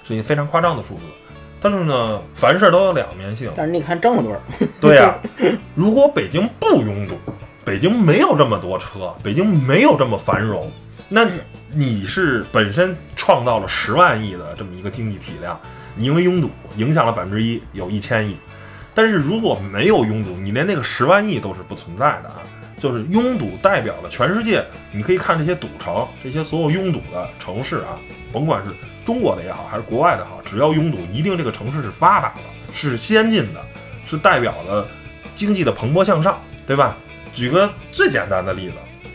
[0.06, 1.00] 是一个非常夸张的数字。
[1.60, 3.50] 但是呢，凡事都有两面性。
[3.56, 4.40] 但是你看这么多，
[4.80, 5.16] 对呀，
[5.74, 7.14] 如果北京不拥堵，
[7.64, 10.70] 北京没有这么多车，北京没有这么繁荣，
[11.08, 11.26] 那
[11.72, 15.58] 你是本身创造了十万亿的这么一个经济体量，
[15.96, 18.36] 你因为拥堵影响了百分之一，有一千亿。
[18.94, 22.36] 但是如果没有拥堵，你连那个十万亿都是不存在的啊！
[22.84, 27.96] 就是拥堵代表了全世界，你可以看这些堵城，这些所有拥堵的城市啊，
[28.30, 28.70] 甭管是
[29.06, 32.42] 中国的也好，还是国外的好，只要拥堵，一定这个城市是发达的，
[32.74, 33.60] 是先进的，
[34.04, 34.86] 是代表了
[35.34, 36.94] 经济的蓬勃向上，对吧？
[37.32, 38.74] 举个最简单的例子，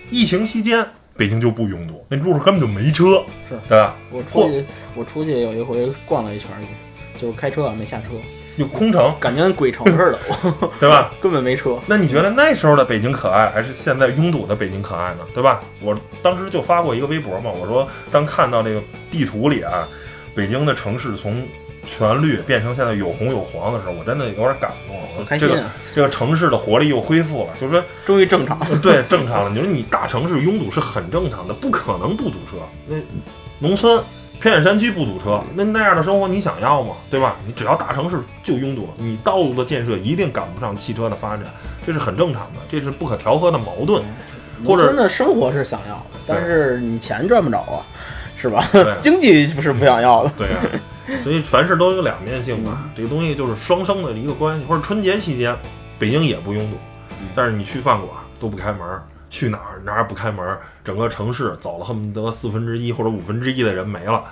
[0.10, 0.84] 疫情期间
[1.16, 3.94] 北京就不拥堵，那路上根本就没车，是对吧？
[4.10, 8.08] 我出去，我出去有一回逛了一圈去，就是开车啊，没下车。
[8.58, 10.20] 就空城，感觉跟鬼城似的，
[10.80, 11.12] 对吧？
[11.22, 11.78] 根本没车。
[11.86, 15.20] 那你觉得那时候的北京可爱，还是现在拥堵的北京可爱呢？
[15.34, 15.62] 对吧？
[15.82, 18.82] 我当时就发过一个微博嘛，我说当看到这个
[19.12, 19.88] 地图里啊，
[20.36, 21.48] 北京的城市从
[21.88, 25.00] 全绿变成现在有红有黄的时候，我真的有点感动。
[25.18, 28.68] 很开心这个啊，这个城市的活力又恢复了，就是说终于正常了。
[28.82, 29.50] 对，正常了。
[29.50, 32.58] 你说你大城市拥堵是很正常的，不可能不堵车。
[32.88, 32.96] 那
[33.60, 34.02] 农村
[34.42, 36.96] 偏远山区不堵车，那那样的生活你想要吗？
[37.10, 37.36] 对吧？
[37.46, 41.46] 你只要大城市就拥堵，你道路的建设一定赶不上汽车的发展，
[41.86, 44.02] 这是很正常的，这是不可调和的矛盾。
[44.66, 47.80] 或者真的生活是想要的，但是你钱赚不着啊，
[48.38, 48.66] 是吧？
[49.02, 50.32] 经济不是不想要的。
[50.36, 50.58] 对呀、
[51.24, 54.66] 所以凡事都有两面性嘛，这个东西就是双生的一个关系。
[54.66, 55.56] 或者春节期间，
[55.98, 56.78] 北京也不拥堵，
[57.34, 58.80] 但是你去饭馆都不开门，
[59.30, 64.24] 去哪儿哪儿不开门，整个城市走了恨不得四分之一或者五分之一的人没了。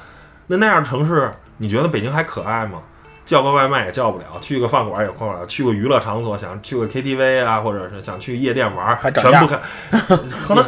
[0.48, 2.82] 那那样城市，你觉得北京还可爱吗？
[3.26, 9.60] 叫个外卖也叫不了，去个饭馆也逛不了，去个娱乐场所想去个 KTV 啊，或者是想去夜店玩，还全不开，
[10.48, 10.64] 可能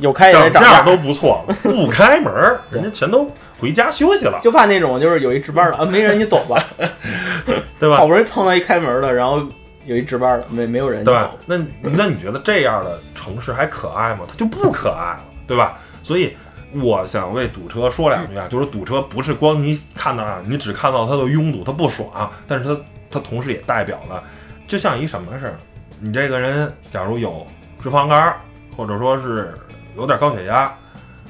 [0.00, 6.60] 有开也得涨价，都不错，不开门儿，人家全都回家休息了，就怕那种就是有一值班的啊，没人你走吧，
[7.78, 8.08] 对吧好？
[8.08, 9.46] 不容易碰到一开门的，然后
[9.86, 11.32] 有一值班的，没没有人，对吧？
[11.46, 14.24] 那那你觉得这样的城市还可爱吗？
[14.28, 15.78] 它就不可爱了，对吧？
[16.02, 16.36] 所以
[16.72, 24.22] 我想为堵车说两句啊，就是堵车不是光你看到啊，你只看到它的拥堵，它不爽，但是它它同时也代表了，
[24.66, 25.56] 就像一什么事儿，
[25.98, 27.46] 你这个人假如有
[27.80, 28.34] 脂肪肝，
[28.76, 29.54] 或者说是
[29.96, 30.72] 有点高血压，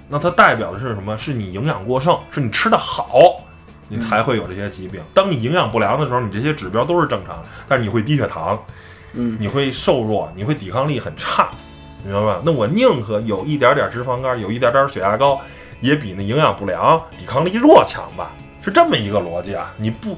[0.09, 1.17] 那它代表的是什么？
[1.17, 3.37] 是你营养过剩，是你吃的好。
[3.91, 5.03] 你才会有这些疾病。
[5.13, 8.59] 当你营养不良的时候，你这些指标都是正常的，但是你会低血糖，
[9.13, 11.51] 嗯，你会瘦弱，你会抵抗力很差，
[12.05, 12.41] 明白吧？
[12.45, 15.41] 那我宁可有一点点脂肪肝，有一点点血压高，
[15.81, 18.31] 也比那营养不良、抵抗力弱强吧？
[18.63, 19.75] 是这么一个逻辑啊！
[19.77, 20.17] 你不，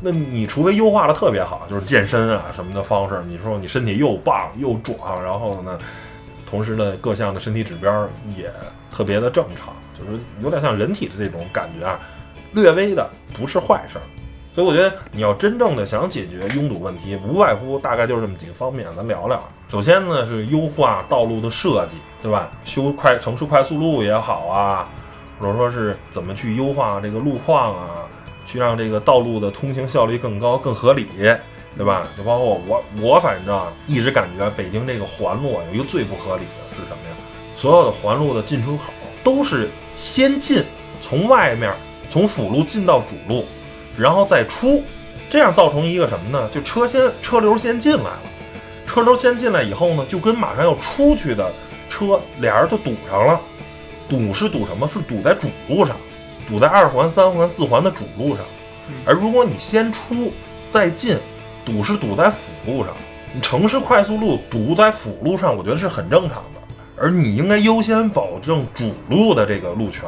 [0.00, 5.78] 那你除非优化的特别好，就是健身啊什么的方式，你说你身体又棒又壮，然后呢，
[6.44, 8.52] 同时呢各项的身体指标也
[8.90, 11.98] 特别的正常，就是有点像人体的这种感觉啊，
[12.56, 14.02] 略微的不是坏事儿。
[14.54, 19.38] 所以我觉得你要真正的想解决拥堵问题，无外乎大概就是这么几个方面，咱聊聊。
[19.70, 22.50] 首先呢是优化道路的设计，对吧？
[22.64, 24.88] 修快城市快速路也好啊，
[25.38, 28.08] 或者说是怎么去优化这个路况啊，
[28.46, 31.06] 去让这个道路的通行效率更高、更合理，
[31.76, 32.06] 对吧？
[32.16, 37.16] 就包括我，我反正一直感觉北京这个环路啊有一个最不合理的是什么呀？
[37.54, 38.84] 所有的环路的进出口
[39.22, 40.64] 都是先进，
[41.02, 41.70] 从外面
[42.08, 43.44] 从辅路进到主路，
[43.96, 44.82] 然后再出，
[45.28, 46.48] 这样造成一个什么呢？
[46.52, 48.20] 就车先车流先进来了，
[48.86, 51.50] 车流先进来以后呢，就跟马上要出去的
[51.90, 53.40] 车俩人就堵上了。
[54.08, 54.86] 堵是堵什么？
[54.86, 55.96] 是堵在主路上，
[56.48, 58.44] 堵在二环、三环、四环的主路上。
[59.04, 60.32] 而如果你先出
[60.70, 61.18] 再进，
[61.64, 62.92] 堵是堵在辅路上。
[63.34, 66.60] 你城市快速路堵在辅路上，我觉得是很正常的。
[66.96, 70.04] 而你应该优先保证主路的这个路权，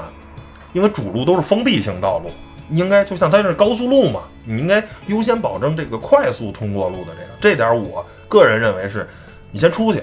[0.72, 2.30] 因为主路都是封闭性道路，
[2.70, 7.28] 应该就像它是高速路嘛，你应该优先保证这个快速通过路的这个。
[7.40, 9.08] 这点我个人认为是，
[9.50, 10.02] 你先出去，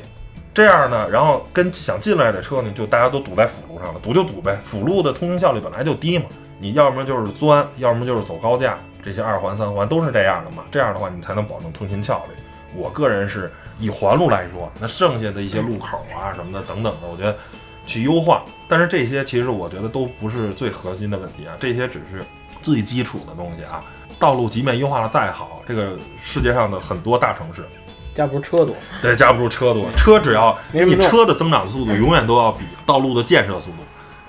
[0.54, 4.58] 这样呢，然后跟想进来的车呢，就大家都堵在辅路上了，堵就堵呗。
[4.64, 6.26] 辅路的通行效率本来就低嘛，
[6.60, 10.64] 你要么就是钻，要么就是走高架，这些二环、三环都是这样的嘛。
[10.72, 12.36] 这样的话，你才能保证通行效率。
[12.76, 17.38] 我个人是以环路来说，那剩下的一些路口啊什么的等等的，我觉得
[17.86, 18.44] 去优化。
[18.68, 22.24] 但是这些其实我觉得都不是最核心的问题啊，这些只是
[22.62, 23.84] 最基础的东西啊。
[24.18, 27.66] 道路即便优化的再好，这个世界上的很多大城市，
[28.14, 33.78] 架不住车多，对，架不住车多，车只要你车的增长速度永远都要比道路的建设速度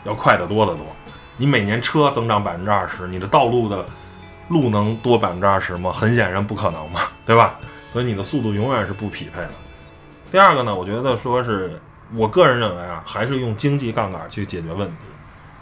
[0.05, 0.85] 要快得多得多。
[1.37, 3.87] 你每年车增长百分之二十，你的道路的
[4.49, 5.93] 路能多百分之二十吗？
[5.93, 7.59] 很显然不可能嘛，对吧？
[7.93, 9.51] 所以你的速度永远是不匹配的。
[10.33, 11.81] 第二个呢，我觉得说是
[12.15, 14.97] 我个人认为啊，还是用经济杠杆去解决问题。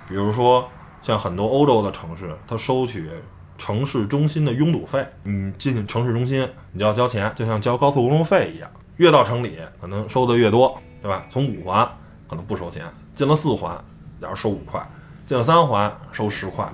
[0.08, 0.68] 比如说
[1.02, 3.08] 像很多欧洲的城市，它收取
[3.56, 8.70] 城市中心的拥堵费，你进城市中心你就要交钱，就像交高速公路费一样。
[8.96, 11.24] 越到城里可能收的越多，对吧？
[11.28, 11.84] 从五环
[12.28, 13.76] 可能不收钱，进了四环
[14.20, 14.80] 假如收五块，
[15.26, 16.70] 进了三环收十块，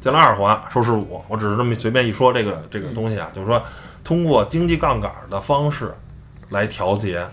[0.00, 1.22] 进了二环收十五。
[1.28, 3.62] 我只是这么随便一说这个这个东西啊，就是说
[4.02, 5.94] 通过经济杠杆的方式
[6.48, 7.24] 来调节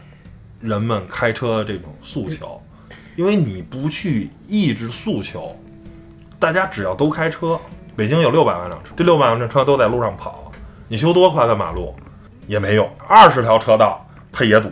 [0.60, 2.62] 人们开车的这种诉求，
[3.16, 5.56] 因为你不去抑制诉求，
[6.40, 7.60] 大家只要都开车，
[7.96, 10.52] 北京有六百万辆车，这六百万辆车都在路上跑，
[10.88, 11.94] 你修多宽的马路
[12.48, 14.70] 也没用，二十条车道它也堵，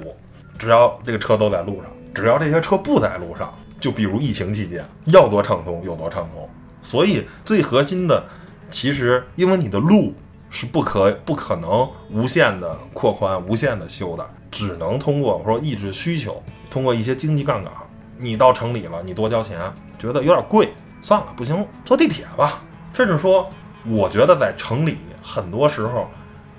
[0.57, 6.49] 只要这个车都在路上，只要这些车不在路上，就比如疫情期间，要多畅通有多畅通。
[6.81, 8.23] 所以最核心的，
[8.69, 10.13] 其实因为你的路
[10.55, 16.41] 是不可不可能无限的扩宽、无限的修的，只能通过说抑制需求，
[16.71, 17.73] 通过一些经济杠杆。
[18.17, 19.59] 你到城里了，你多交钱，
[19.99, 22.63] 觉得有点贵，算了，不行，坐地铁吧。
[22.93, 23.49] 甚至说，
[23.85, 26.09] 我觉得在城里很多时候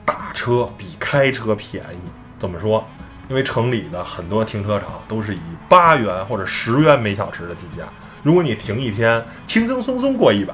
[0.05, 2.11] 打车比开车便宜。
[2.39, 2.85] 怎么说？
[3.31, 7.85] 因为城里的很多停车场都是以八元或者十元每小时的计价，
[8.23, 10.53] 如果你停一天，轻轻松松过一百。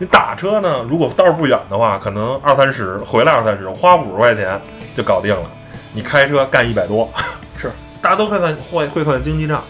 [0.00, 0.86] 你打车呢？
[0.88, 4.60] 如果道儿不远的话，可能二三十，回来二三十，花五十块钱
[4.96, 5.50] 就搞定了。
[5.92, 7.10] 你开车干一百多，
[7.56, 9.60] 是 大家都会算会会算经济账，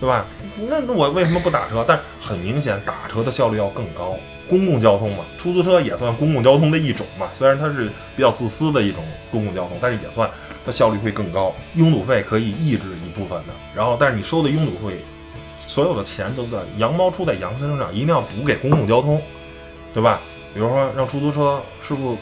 [0.00, 0.24] 对吧？
[0.68, 1.84] 那那我为什么不打车？
[1.86, 4.16] 但很明显，打车的效率要更高。
[4.48, 7.28] 公共交通嘛，出租车也算公共交通的一种嘛。
[7.32, 10.28] 虽然它是比较自私的一种公共交通，但是也算
[10.64, 11.54] 它效率会更高。
[11.74, 14.96] 拥堵费可以抑制一部分的，然后但是你收的拥堵费，
[15.60, 19.20] 所有的钱都在羊毛出在羊身上，一定要补给公共交通。
[19.96, 20.20] 对吧？
[20.52, 22.18] 比如说让出租车师傅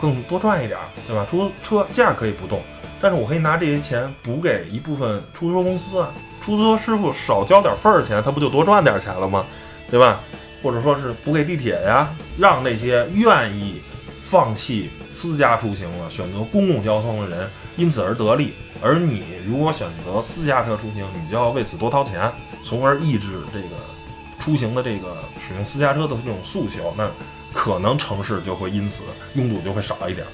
[0.00, 1.26] 更多赚一点，对吧？
[1.30, 2.62] 出租车价可以不动，
[2.98, 6.10] 但是我可以拿这些钱补给一部分出租车公司啊。
[6.40, 9.44] 出租车师傅少交点份儿钱，他不就多赚点钱了吗？
[9.90, 10.20] 对吧？
[10.62, 13.82] 或者说是补给地铁呀，让那些愿意
[14.22, 17.46] 放弃私家出行了，选择公共交通的人
[17.76, 18.54] 因此而得利。
[18.80, 22.32] 而你如果选择私家车出行，你就要为此多掏钱，
[22.64, 23.76] 从而抑制这个。
[24.42, 27.08] 出行的这个使用私家车的这种诉求，那
[27.54, 29.02] 可能城市就会因此
[29.34, 30.26] 拥堵就会少一点。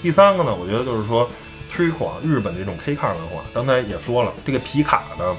[0.00, 1.28] 第三个呢，我觉得就是说
[1.68, 3.42] 推广日本这种 K car 文化。
[3.52, 5.36] 刚才也说了，这个皮卡呢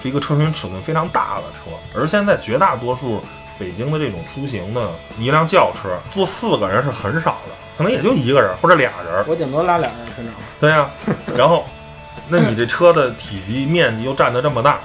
[0.00, 3.20] 是一个车身尺寸非常大的车，而现在绝大多数
[3.58, 9.24] 北京的这种出行呢，一辆轿车坐四个人是很少的，可能也就一个人或者俩人。
[9.26, 10.34] 我顶多拉俩人身上。
[10.60, 10.88] 对呀，
[11.36, 11.64] 然后
[12.28, 14.78] 那你这车的体积面积又占得这么大。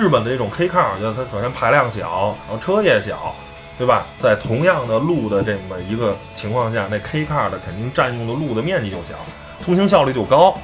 [0.00, 3.34] 日本的这种 K car，我觉得它首先排量小，然后车也小，
[3.76, 4.06] 对吧？
[4.20, 9.14] 在同样的路的这么一个情况下，那 K car 的肯定占用的路的面积就小，
[9.64, 10.54] 通行效率就高，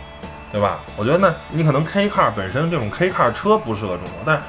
[0.53, 0.85] 对吧？
[0.97, 4.41] 我觉得呢，你可能 K car 本身这种 K car 车不适合中国，但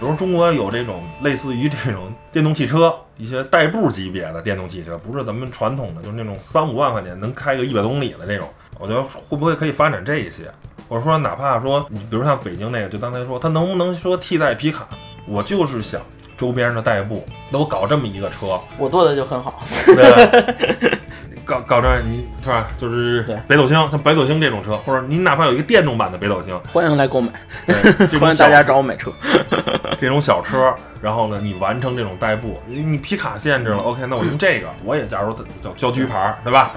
[0.00, 8.48] 比如中国有这种类似于这种电动汽车，一些代步级别的电动汽车，不是咱们传统的，就是那种三五万块钱能开个一百公里的这种，
[8.80, 10.52] 我觉得会不会可以发展这一些？
[10.92, 14.86] 或者说，哪怕说你，比如像北京那个，就刚才说，它能不能说替代皮卡？
[15.24, 15.98] 我就是想
[16.36, 19.62] 周边的代步都搞这么一个车，我做的就很好。
[19.86, 20.98] 对，
[21.46, 22.68] 搞搞这你是吧？
[22.76, 27.32] 就是北斗星，像北斗星这种车，或者你哪怕有一个电动版的北斗星，欢迎来购买，
[28.20, 29.10] 欢迎大家找我买车。
[29.98, 36.72] 这种小车，然后呢，你完成这种代步，你皮卡限制了，OK，那我用这个，我也假如叫郊区牌，对吧？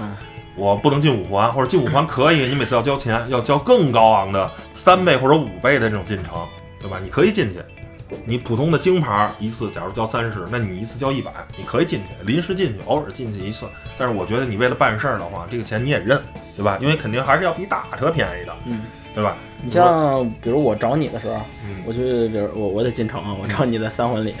[0.56, 6.34] 我不能进五环，或者进五环可以，你每次要交钱，要交更高昂的三倍或者五倍的这种进城，
[6.80, 6.98] 对吧？
[7.02, 7.60] 你可以进去，
[8.24, 13.66] 你普通的京牌一次，假如交三十，那你一次交一百，你可以进去，临时进去，偶尔进去一次。
[13.98, 16.18] 但是我觉得你为了办事儿的话，这个钱你也认，
[16.56, 16.78] 对吧？
[16.80, 18.80] 因为肯定还是要比打车便宜的，嗯，
[19.14, 19.36] 对吧？
[19.62, 21.38] 你像比如我找你的时候，
[21.84, 24.34] 我去，比如我我得进城啊，我找你在三环里，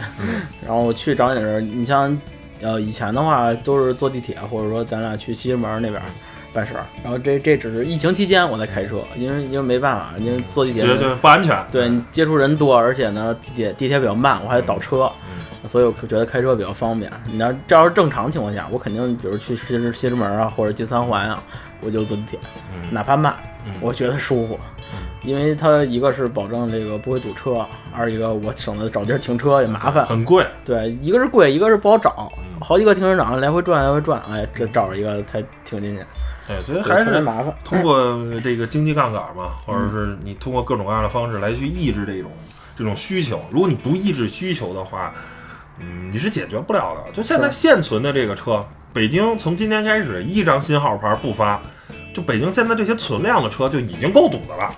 [0.66, 2.18] 然后我去找你的时候，你像。
[2.60, 6.00] 呃，以前的话都是坐地铁，或者说咱俩去西直门那边
[6.52, 6.84] 办事儿。
[7.02, 11.56] 然后这这只是疫情期间我在开车，因为因为没办法，因为坐地铁对对不安全。
[11.70, 15.10] 对你接触人多，而且呢地铁地铁比较慢，我还得倒车，
[15.66, 17.10] 所以我觉得开车比较方便。
[17.30, 21.42] 你要这要是正常情况下，我肯定比如去西直西直门啊，或者进三环啊，
[21.80, 22.38] 我就坐地铁，
[22.90, 23.36] 哪怕慢，
[23.80, 24.58] 我觉得舒服。
[25.26, 30.46] 因为它一个是保证这个不会堵车，二一个我省得找地儿停车也麻烦，很贵。
[30.64, 36.02] 对，一个是贵，一个是不好找，好几个停车场来回转来回转，哎，这找着一个才停进去。
[36.46, 37.52] 对，所以还是特别麻烦。
[37.64, 42.30] 通过这个经济杠杆嘛，或者是你通过各种各样的方式来去抑制这种
[42.78, 43.42] 这种需求。
[43.50, 45.12] 如果你不抑制需求的话，
[45.80, 47.10] 嗯，你是解决不了的。
[47.12, 51.60] 就现在现存的这个车，北京从今天开始一张新号牌不发，
[52.14, 54.72] 就北京现在这些存量的车就已经够堵的了。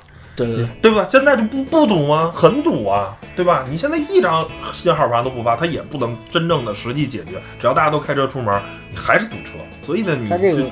[0.46, 1.06] 对对吧？
[1.08, 2.30] 现在就不不堵吗？
[2.34, 3.64] 很堵啊，对吧？
[3.68, 7.40] 你现在一张信号牌都不发，它也不能真正的实际解决。
[7.58, 9.52] 只要大家都开车出门，你还是堵车。
[9.88, 10.66] 所以呢，你就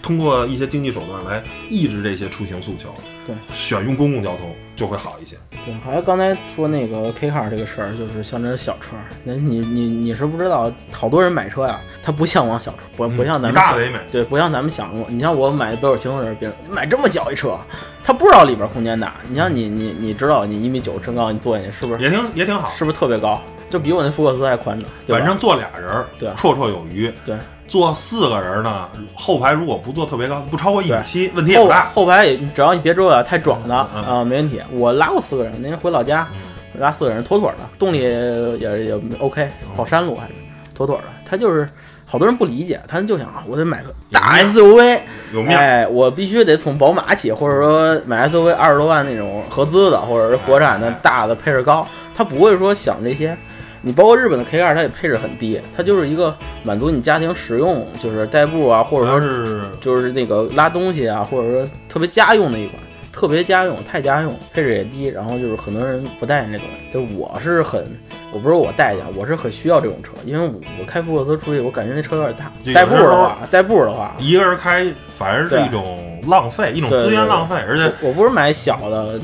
[0.00, 2.88] 通过一些经济手段来抑制这些出行诉求。
[3.26, 5.36] 对，选用公共交通就会好一些。
[5.50, 13.98] 对，还有刚才说那个 K car 这个事儿，就是像这小车，那你你你是不知道，好多人买车呀，他不向往小车，不不像咱们大为美。
[14.10, 15.06] 对，不像咱们想过。
[15.10, 17.58] 你像我买北斗星的时候，别人买这么小一车，
[18.02, 19.16] 他不知道里边空间大。
[19.28, 22.72] 你像你你你知道，你一米九身高，你坐进去是不是也挺也挺好？
[22.74, 23.38] 是不是特别高？
[23.72, 24.86] 就比我那福克斯还宽敞。
[25.08, 27.10] 反正坐俩人，对，绰绰有余。
[27.24, 27.34] 对。
[27.66, 31.86] 坐四个人呢，后排如果不坐特别高，不超过一米七，问题也不大。
[31.86, 34.60] 后排也只要你别坐的太壮的啊，没问题。
[34.72, 36.28] 我拉过四个人，那天回老家
[36.78, 40.34] 拉四个人妥妥的，动力也也 OK，跑山路还是
[40.74, 41.04] 妥妥的。
[41.24, 41.66] 他就是
[42.04, 44.98] 好多人不理解，他们就想啊，我得买个大 SUV，
[45.32, 53.34] 有面哎，我必须得从宝马起，或者说买 SUV 二十多万那种合资的，或者是国产的哎大的配置高，他不会说想这些。
[53.84, 62.80] 你包括日本的 K 二，它也配置很低，它就是一个满足你家庭使用，就是代步啊，或者说是就是那个拉东西啊，或者说特别家用的一款，
[63.10, 66.92] 特别家用，太家用，配置也低，然后就是很多人不待见这东西。
[66.92, 67.84] 就是我是很，
[68.32, 79.18] 我不是我待见，我是很需要这种车，因为我我开福克斯出去，我感觉那车有点大代步的话，代步的话，一个人开，反而是一种浪费，一种资源浪费，而且我我不是买小的，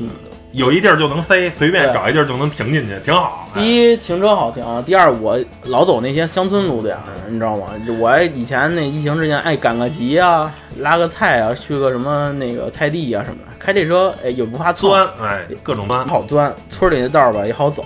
[0.51, 3.47] 有一地儿就能塞，随便找一地儿就能停进去，挺好。
[3.53, 6.97] 哎第一停车好停，第二我老走那些乡村路段，
[7.27, 7.67] 你知道吗？
[7.99, 16.05] 我以前那疫情之前爱赶个集啊，拉个菜啊，去个什么那个菜地啊什么的，开这车哎也不怕蹭钻，哎，各种钻。
[16.05, 17.85] 好钻，村里那道儿吧也好走，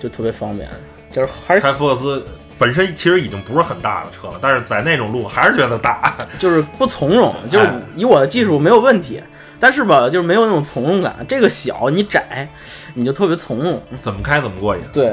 [0.00, 0.68] 就特别方便。
[1.10, 2.24] 就是还是开福克斯
[2.58, 6.16] 本身其实已经不是很大的车了，但是在那种路还是觉得大。
[6.38, 9.22] 就是不从容，就是哎以我的技术没有问题，
[9.66, 11.26] 但是吧，就是没有那种从容感。
[11.28, 12.48] 这个小你窄，
[12.94, 13.82] 你就特别从容。
[14.00, 14.82] 怎么开怎么过瘾。
[14.92, 15.08] 对，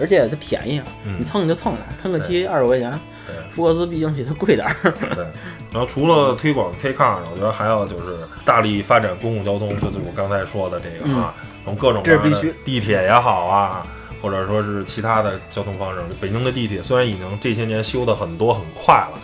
[0.00, 2.90] 而且它便宜啊，嗯你蹭就蹭了，喷个漆二十块钱。
[3.24, 4.74] 对福克斯毕竟比它贵点儿。
[5.14, 5.24] 对，
[5.70, 11.32] 然后除了推广 K car，我觉得还要就是大力发展公共交通，就是我刚才说的这个啊，
[11.64, 13.86] 从各种各样的嗯这是必须地铁也好啊，
[14.20, 16.00] 或者说是其他的交通方式。
[16.20, 19.20] 北京的地铁虽然已经这些年修的很多很快了。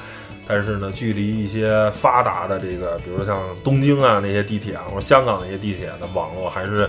[0.49, 6.89] 但是呢，距离一些发达的这个，比如说像东京啊那些地铁啊，或者香港那些地铁的网络还是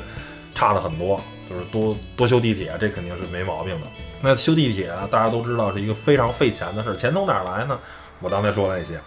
[0.56, 1.20] 差了很多。
[1.50, 3.88] 就是多多修地铁，这肯定是没毛病的。
[4.22, 7.80] 那修地铁啊，大家都知道是一个非常费钱的事儿，钱从哪儿来呢？
[8.20, 9.00] 我刚才说了一些，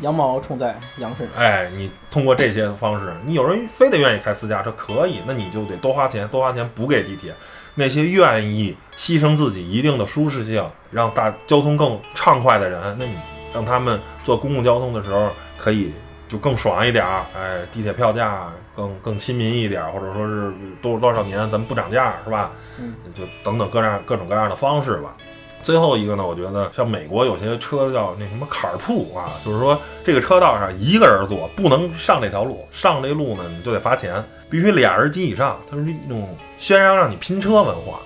[0.00, 1.34] 羊毛出在羊身上。
[1.38, 7.34] 哎，你通过这些方式，你有人非得愿意开私家车，可以，那你就得多花钱，多花钱补给地铁。
[7.76, 13.14] 那些愿意牺牲自己一定的舒适性，让大交通更畅快的人，那你
[13.54, 15.92] 让他们坐公共交通的时候可以
[16.28, 22.50] 就更爽一点儿，哎，地铁票价更更亲民一点儿，或者说是多多少年咱们不涨价，是吧？
[22.78, 25.16] 嗯，就等等各样各种各样的方式吧。
[25.62, 35.58] 最后一个呢，我觉得像美国有些车叫那什么坎儿铺啊，就是说这个车道上一个人坐，不能上这条路，上这路呢你就得罚钱，必须俩人及以上。
[35.68, 36.28] 它是一种
[36.58, 37.98] 宣扬让你拼车文化。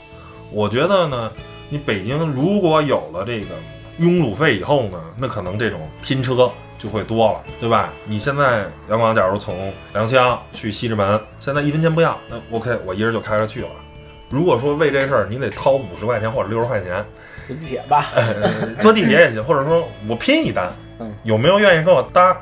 [0.51, 1.31] 我觉得呢，
[1.69, 3.49] 你北京如果有了这个
[4.01, 7.91] 拥堵费以后呢，那可能这种拼车就会多了，对吧？
[8.07, 13.69] 你现在杨广，假如从良乡去西直门，现在一分钱不要，那 OK，我一人就开着去了。
[14.31, 17.05] 如果说为这事儿你得掏五十块钱或者六十块钱，
[17.47, 22.35] 坐地铁吧，呃 坐地铁也行，或者说我拼一单嗯，有没有愿意跟我搭？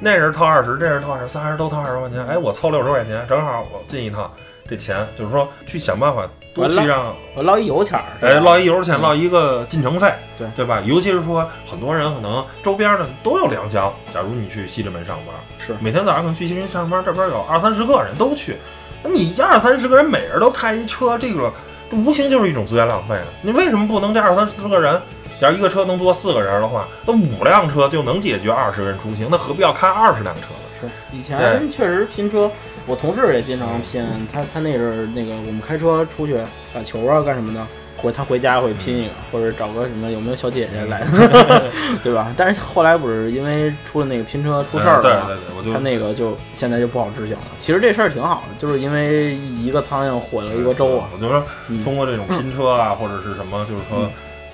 [0.00, 4.32] 那人掏二十，这人掏二十，仨人都掏二十块钱，哎，我凑六十块钱，正好我进一趟，
[4.66, 8.04] 这钱就是说去想办法多去让我捞一油钱儿。
[8.20, 10.82] 哎，捞一油钱，嗯捞一个进城费，对对吧？
[10.84, 18.56] 尤其是说很多人可能周边的都有良乡，假如你去西直门上班，是每天早上可能去西直门上班，这边有二三十个人都去，
[19.02, 21.50] 那你二三十个人每人都开一车，这个
[21.90, 23.24] 这无形就是一种资源浪费啊！
[23.40, 25.00] 你为什么不能这二三十个人？
[25.40, 30.68] 假如一个车能坐四个人的话，那五辆车就能解决二十个人出行，那何必要开二十辆车呢？
[30.86, 32.50] 是以前确实拼车，
[32.86, 34.04] 我同事也经常拼。
[34.32, 36.36] 他他那阵儿那个我们开车出去
[36.74, 37.66] 打球啊干什么的，
[37.96, 41.06] 回他回家会拼一个，或者找个什么有没有小姐姐来，
[42.02, 42.34] 对吧？
[42.36, 47.42] 但是后来不是因为出了那个拼车出事儿了嘛，对对，我就他那个就现在就不好执行了。
[47.58, 51.08] 其实这事儿挺好的，就是因为一个苍蝇毁了一个粥啊。
[51.14, 54.10] 我就说嗯通过这种拼车啊，或者是什么，就是说嗯，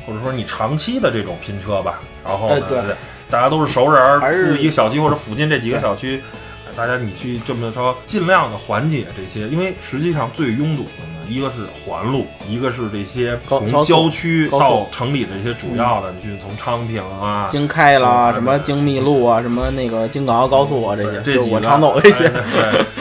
[0.07, 2.81] 或者说你长期的这种拼车吧，然后对
[3.31, 6.23] 大家都是熟人住一个小区或者附近这几个小区，
[6.77, 17.49] 大家你去这么着，尽量的缓解这些，因为实际上最拥堵的呢，一个是环路，一个是这些从郊区到城里的这些主要的，你去从昌平啊。
[17.51, 22.33] 京开啦，什么京密路啊，什么那个京港澳高速啊，这些这几个常走这些。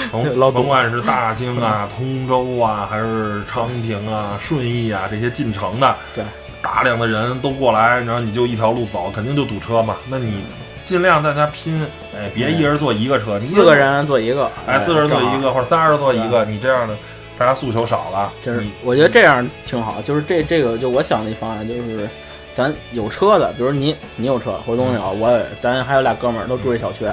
[0.09, 6.23] 从 甭管是大兴啊、通州啊，还是昌平啊、顺义啊这些进城的，对，
[6.67, 9.95] 大量的人都过来，然后你就一条路走，肯定就堵车嘛。
[10.09, 10.43] 那你
[10.83, 11.81] 尽量大家拼，
[12.13, 16.93] 哎，别一人坐一个车，你四个，人坐一个，哎，四个人坐一个或者三人坐一个，你这样的
[17.37, 22.07] 大家诉求少了，就是我觉得这样挺好，就是这这个就我想的一方案就是，
[22.53, 27.05] 咱有车的，比如你你有车，回东有，我咱还有俩哥们儿都住这小区，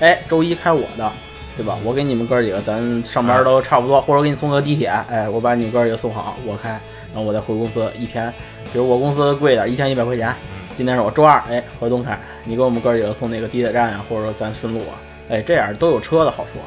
[0.00, 1.12] 哎，周一开我的，
[1.54, 1.76] 对吧？
[1.84, 6.80] 我给你们哥几个，咱上班都差不多，或者给你送个地铁，哎，我把你哥几个送好，我开，
[7.12, 8.32] 然后我再回公司，一天，
[8.72, 10.34] 比如我公司贵点，一天一百块钱，
[10.76, 14.96] 今天是我周二，哎，回东开，你给我们哥几个送那个地铁站啊，或者说咱顺路啊，
[15.28, 16.60] 哎，这样都有车的好处。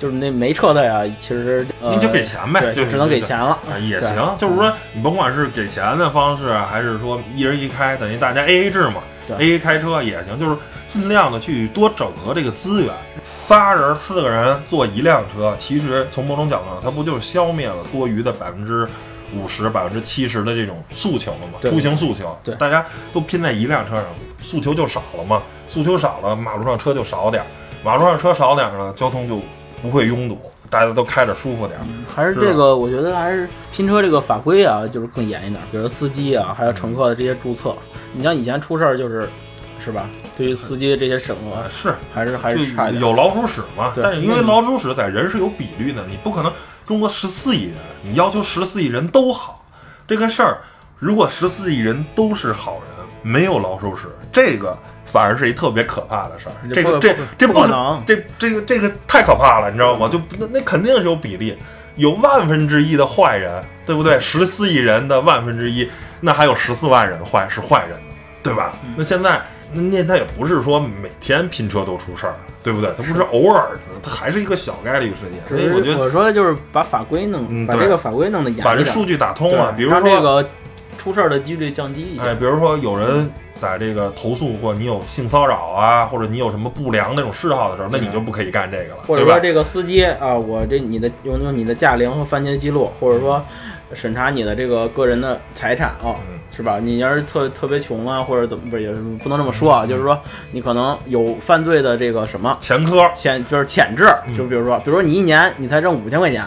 [0.00, 3.58] 就是那没车的呀，其实、呃、你就给钱呗，对，就就只能给钱了。
[3.68, 9.02] 啊，也行，就是说你甭管是给钱的方式，还是说一人一开，等于大家 A A 制嘛。
[9.38, 12.94] ，A 开车也行，就是尽量的去多整合这个资源。
[13.24, 18.88] 仨人、四个人坐一辆车，其实从某种角度上，它不就是消灭了多余的百分之
[19.34, 21.58] 五十、百分之七十的这种诉求了嘛？
[21.62, 24.04] 出行诉求，对大家都拼在一辆车上，
[24.40, 25.42] 诉求就少了嘛。
[25.68, 27.46] 诉求少了，马路上车就少点儿，
[27.84, 29.40] 马路上车少点儿呢，交通就
[29.82, 30.38] 不会拥堵，
[30.70, 31.86] 大家都开着舒服点儿。
[32.08, 37.74] 还是这个，我觉得还是拼车这个法规啊，就是更严一点，比如司机啊，还有乘客的这些注册。
[38.14, 39.28] 你像以前出事儿就是，
[39.84, 40.08] 是吧？
[40.38, 42.88] 对于司机的这些审核啊，是还是还是差。
[42.90, 46.50] 有老鼠屎嘛，对但是因为嗯老鼠屎在人是有比率的，你不可能
[46.88, 49.62] 中国十四亿人，你要求十四亿人都好，
[50.06, 50.62] 这个事儿，
[50.98, 54.74] 如果十四亿人都是好人，没有老鼠屎，这个
[55.04, 56.52] 反而是一特别可怕的事儿。
[56.72, 60.08] 这个这这不可能这这个这个太可怕了，你知道吗？
[60.10, 61.58] 就那那肯定是有比例，
[61.96, 64.18] 有万分之一的坏人，对不对？
[64.18, 65.86] 十四亿人的万分之一，
[66.22, 68.72] 那还有十四万人坏是坏人呢，对吧？
[68.82, 69.42] 嗯那现在
[69.72, 72.92] 那那他也不是说每天拼车都出事儿，对不对？
[72.96, 75.40] 他不是偶尔的，他还是一个小概率事件。
[75.46, 80.48] 所以我觉得我说的就是把法规弄，嗯把这个法规弄得严一点，把这数据打通了，对比如说这个
[80.96, 82.22] 出事儿的几率降低一些。
[82.22, 89.02] 哎，比如说有人在这个投诉或你有性骚扰啊，或者你有什么不良那种嗜好的时候，那你就不可以干这个了？
[89.06, 93.44] 或者说这个司机啊，我这你的用用你的驾龄和犯罪记录，或者说
[93.94, 96.78] 审查你的这个个人的财产啊，嗯是吧？
[96.82, 98.90] 你要是特特别穷啊，或者怎么不是也
[99.22, 100.20] 不能这么说啊，就是说
[100.50, 106.44] 你可能有犯罪的这个什么前科，潜就是潜质，嗯就比如说，比如说你一年你才挣五千块钱，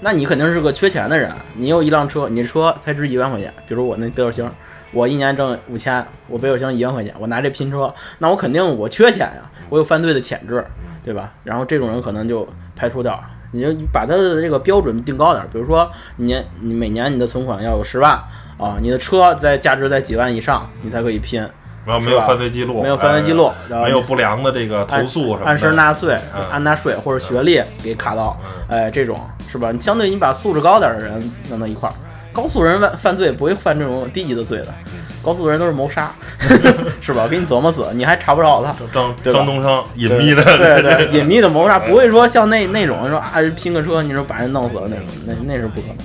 [0.00, 1.32] 那你肯定是个缺钱的人。
[1.54, 4.48] 你有一辆车，你车才值一万块钱，比如我那北斗星，
[4.92, 10.64] 我一年挣五千，我北斗星一万块钱，我拿这拼车，那我肯定我缺钱呀，我有犯罪的潜质，
[11.04, 11.32] 对吧？
[11.42, 13.20] 然后这种人可能就排除掉。
[13.52, 18.12] 你就把他的这个标准定高点儿，比如说你年你每年你的存款要有十万
[18.58, 21.40] 啊，你的车在价值在几万以上，你才可以拼，
[21.86, 28.38] 然后没有犯罪记录，没有犯罪记录哎然后没有不良的这个投诉什么的，按时纳税嗯、按纳税或者学历给卡到，
[28.68, 29.18] 哎，这种
[29.50, 29.70] 是吧？
[29.72, 31.94] 你相对你把素质高点的人弄到一块儿，
[32.38, 34.72] 高速人犯犯罪不会犯这种低级的罪的，
[35.20, 36.14] 高速人都是谋杀，
[37.02, 37.26] 是吧？
[37.26, 38.72] 给你折磨死，你还查不着他。
[38.94, 46.04] 张张东升隐秘的，对对对， 隐秘的谋杀不会说像那那种说啊拼个车，你说把人弄死了那种，那那是不可能的。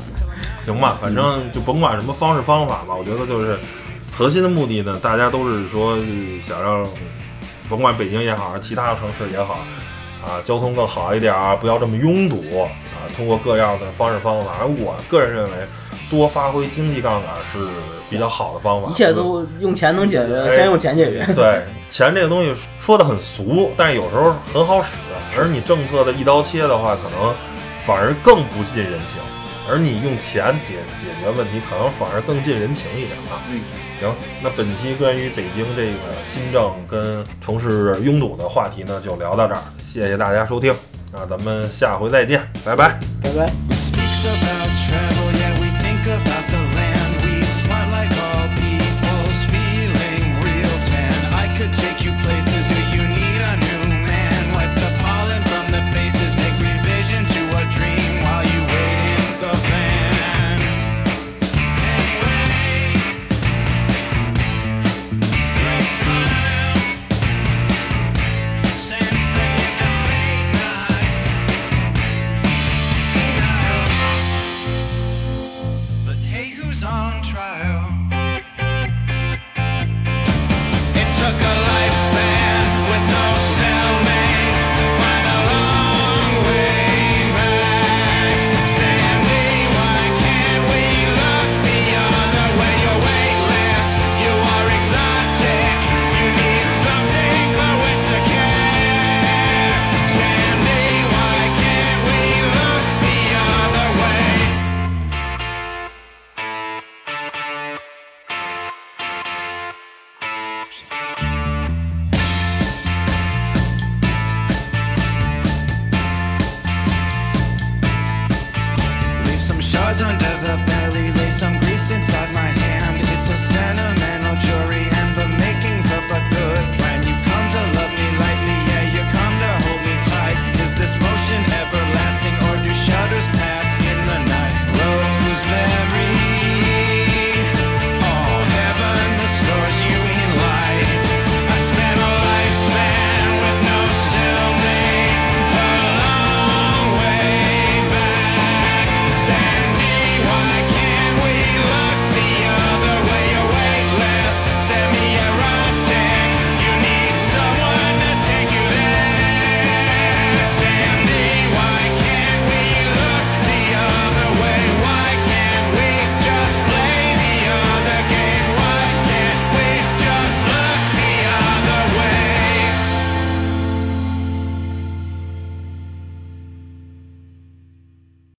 [0.65, 3.59] 行吧，反正就甭管什么方式方法吧，我觉得就是
[4.11, 6.01] 核心的目的呢，大家都是说呃
[6.41, 6.83] 想让，
[7.69, 9.59] 甭管北京也好，其他城市也好，
[10.25, 12.65] 啊，交通更好一点啊，不要这么拥堵啊，
[13.15, 15.51] 通过各样的方式方法，而我个人认为，
[16.09, 17.59] 多发挥经济杠杆是
[18.09, 21.33] 比较好的方法，一切都用钱能解决，哎先用钱解决。
[21.33, 24.89] 对钱这个东西说的很俗，但是有时候很好使。
[25.35, 27.33] 而你政策的一刀切的话，可能
[27.87, 29.19] 反而更不近人情；
[29.67, 33.41] 而你用钱解解决问题，可能反而更近人情一点啊。
[33.49, 33.59] 嗯，
[33.99, 35.97] 行，那本期关于北京这个
[36.29, 40.71] 新政跟城市拥堵的话题呢，就聊到这儿，谢谢大家收听，
[41.13, 42.99] 那咱们下回再见，拜拜。
[43.21, 43.53] 拜拜。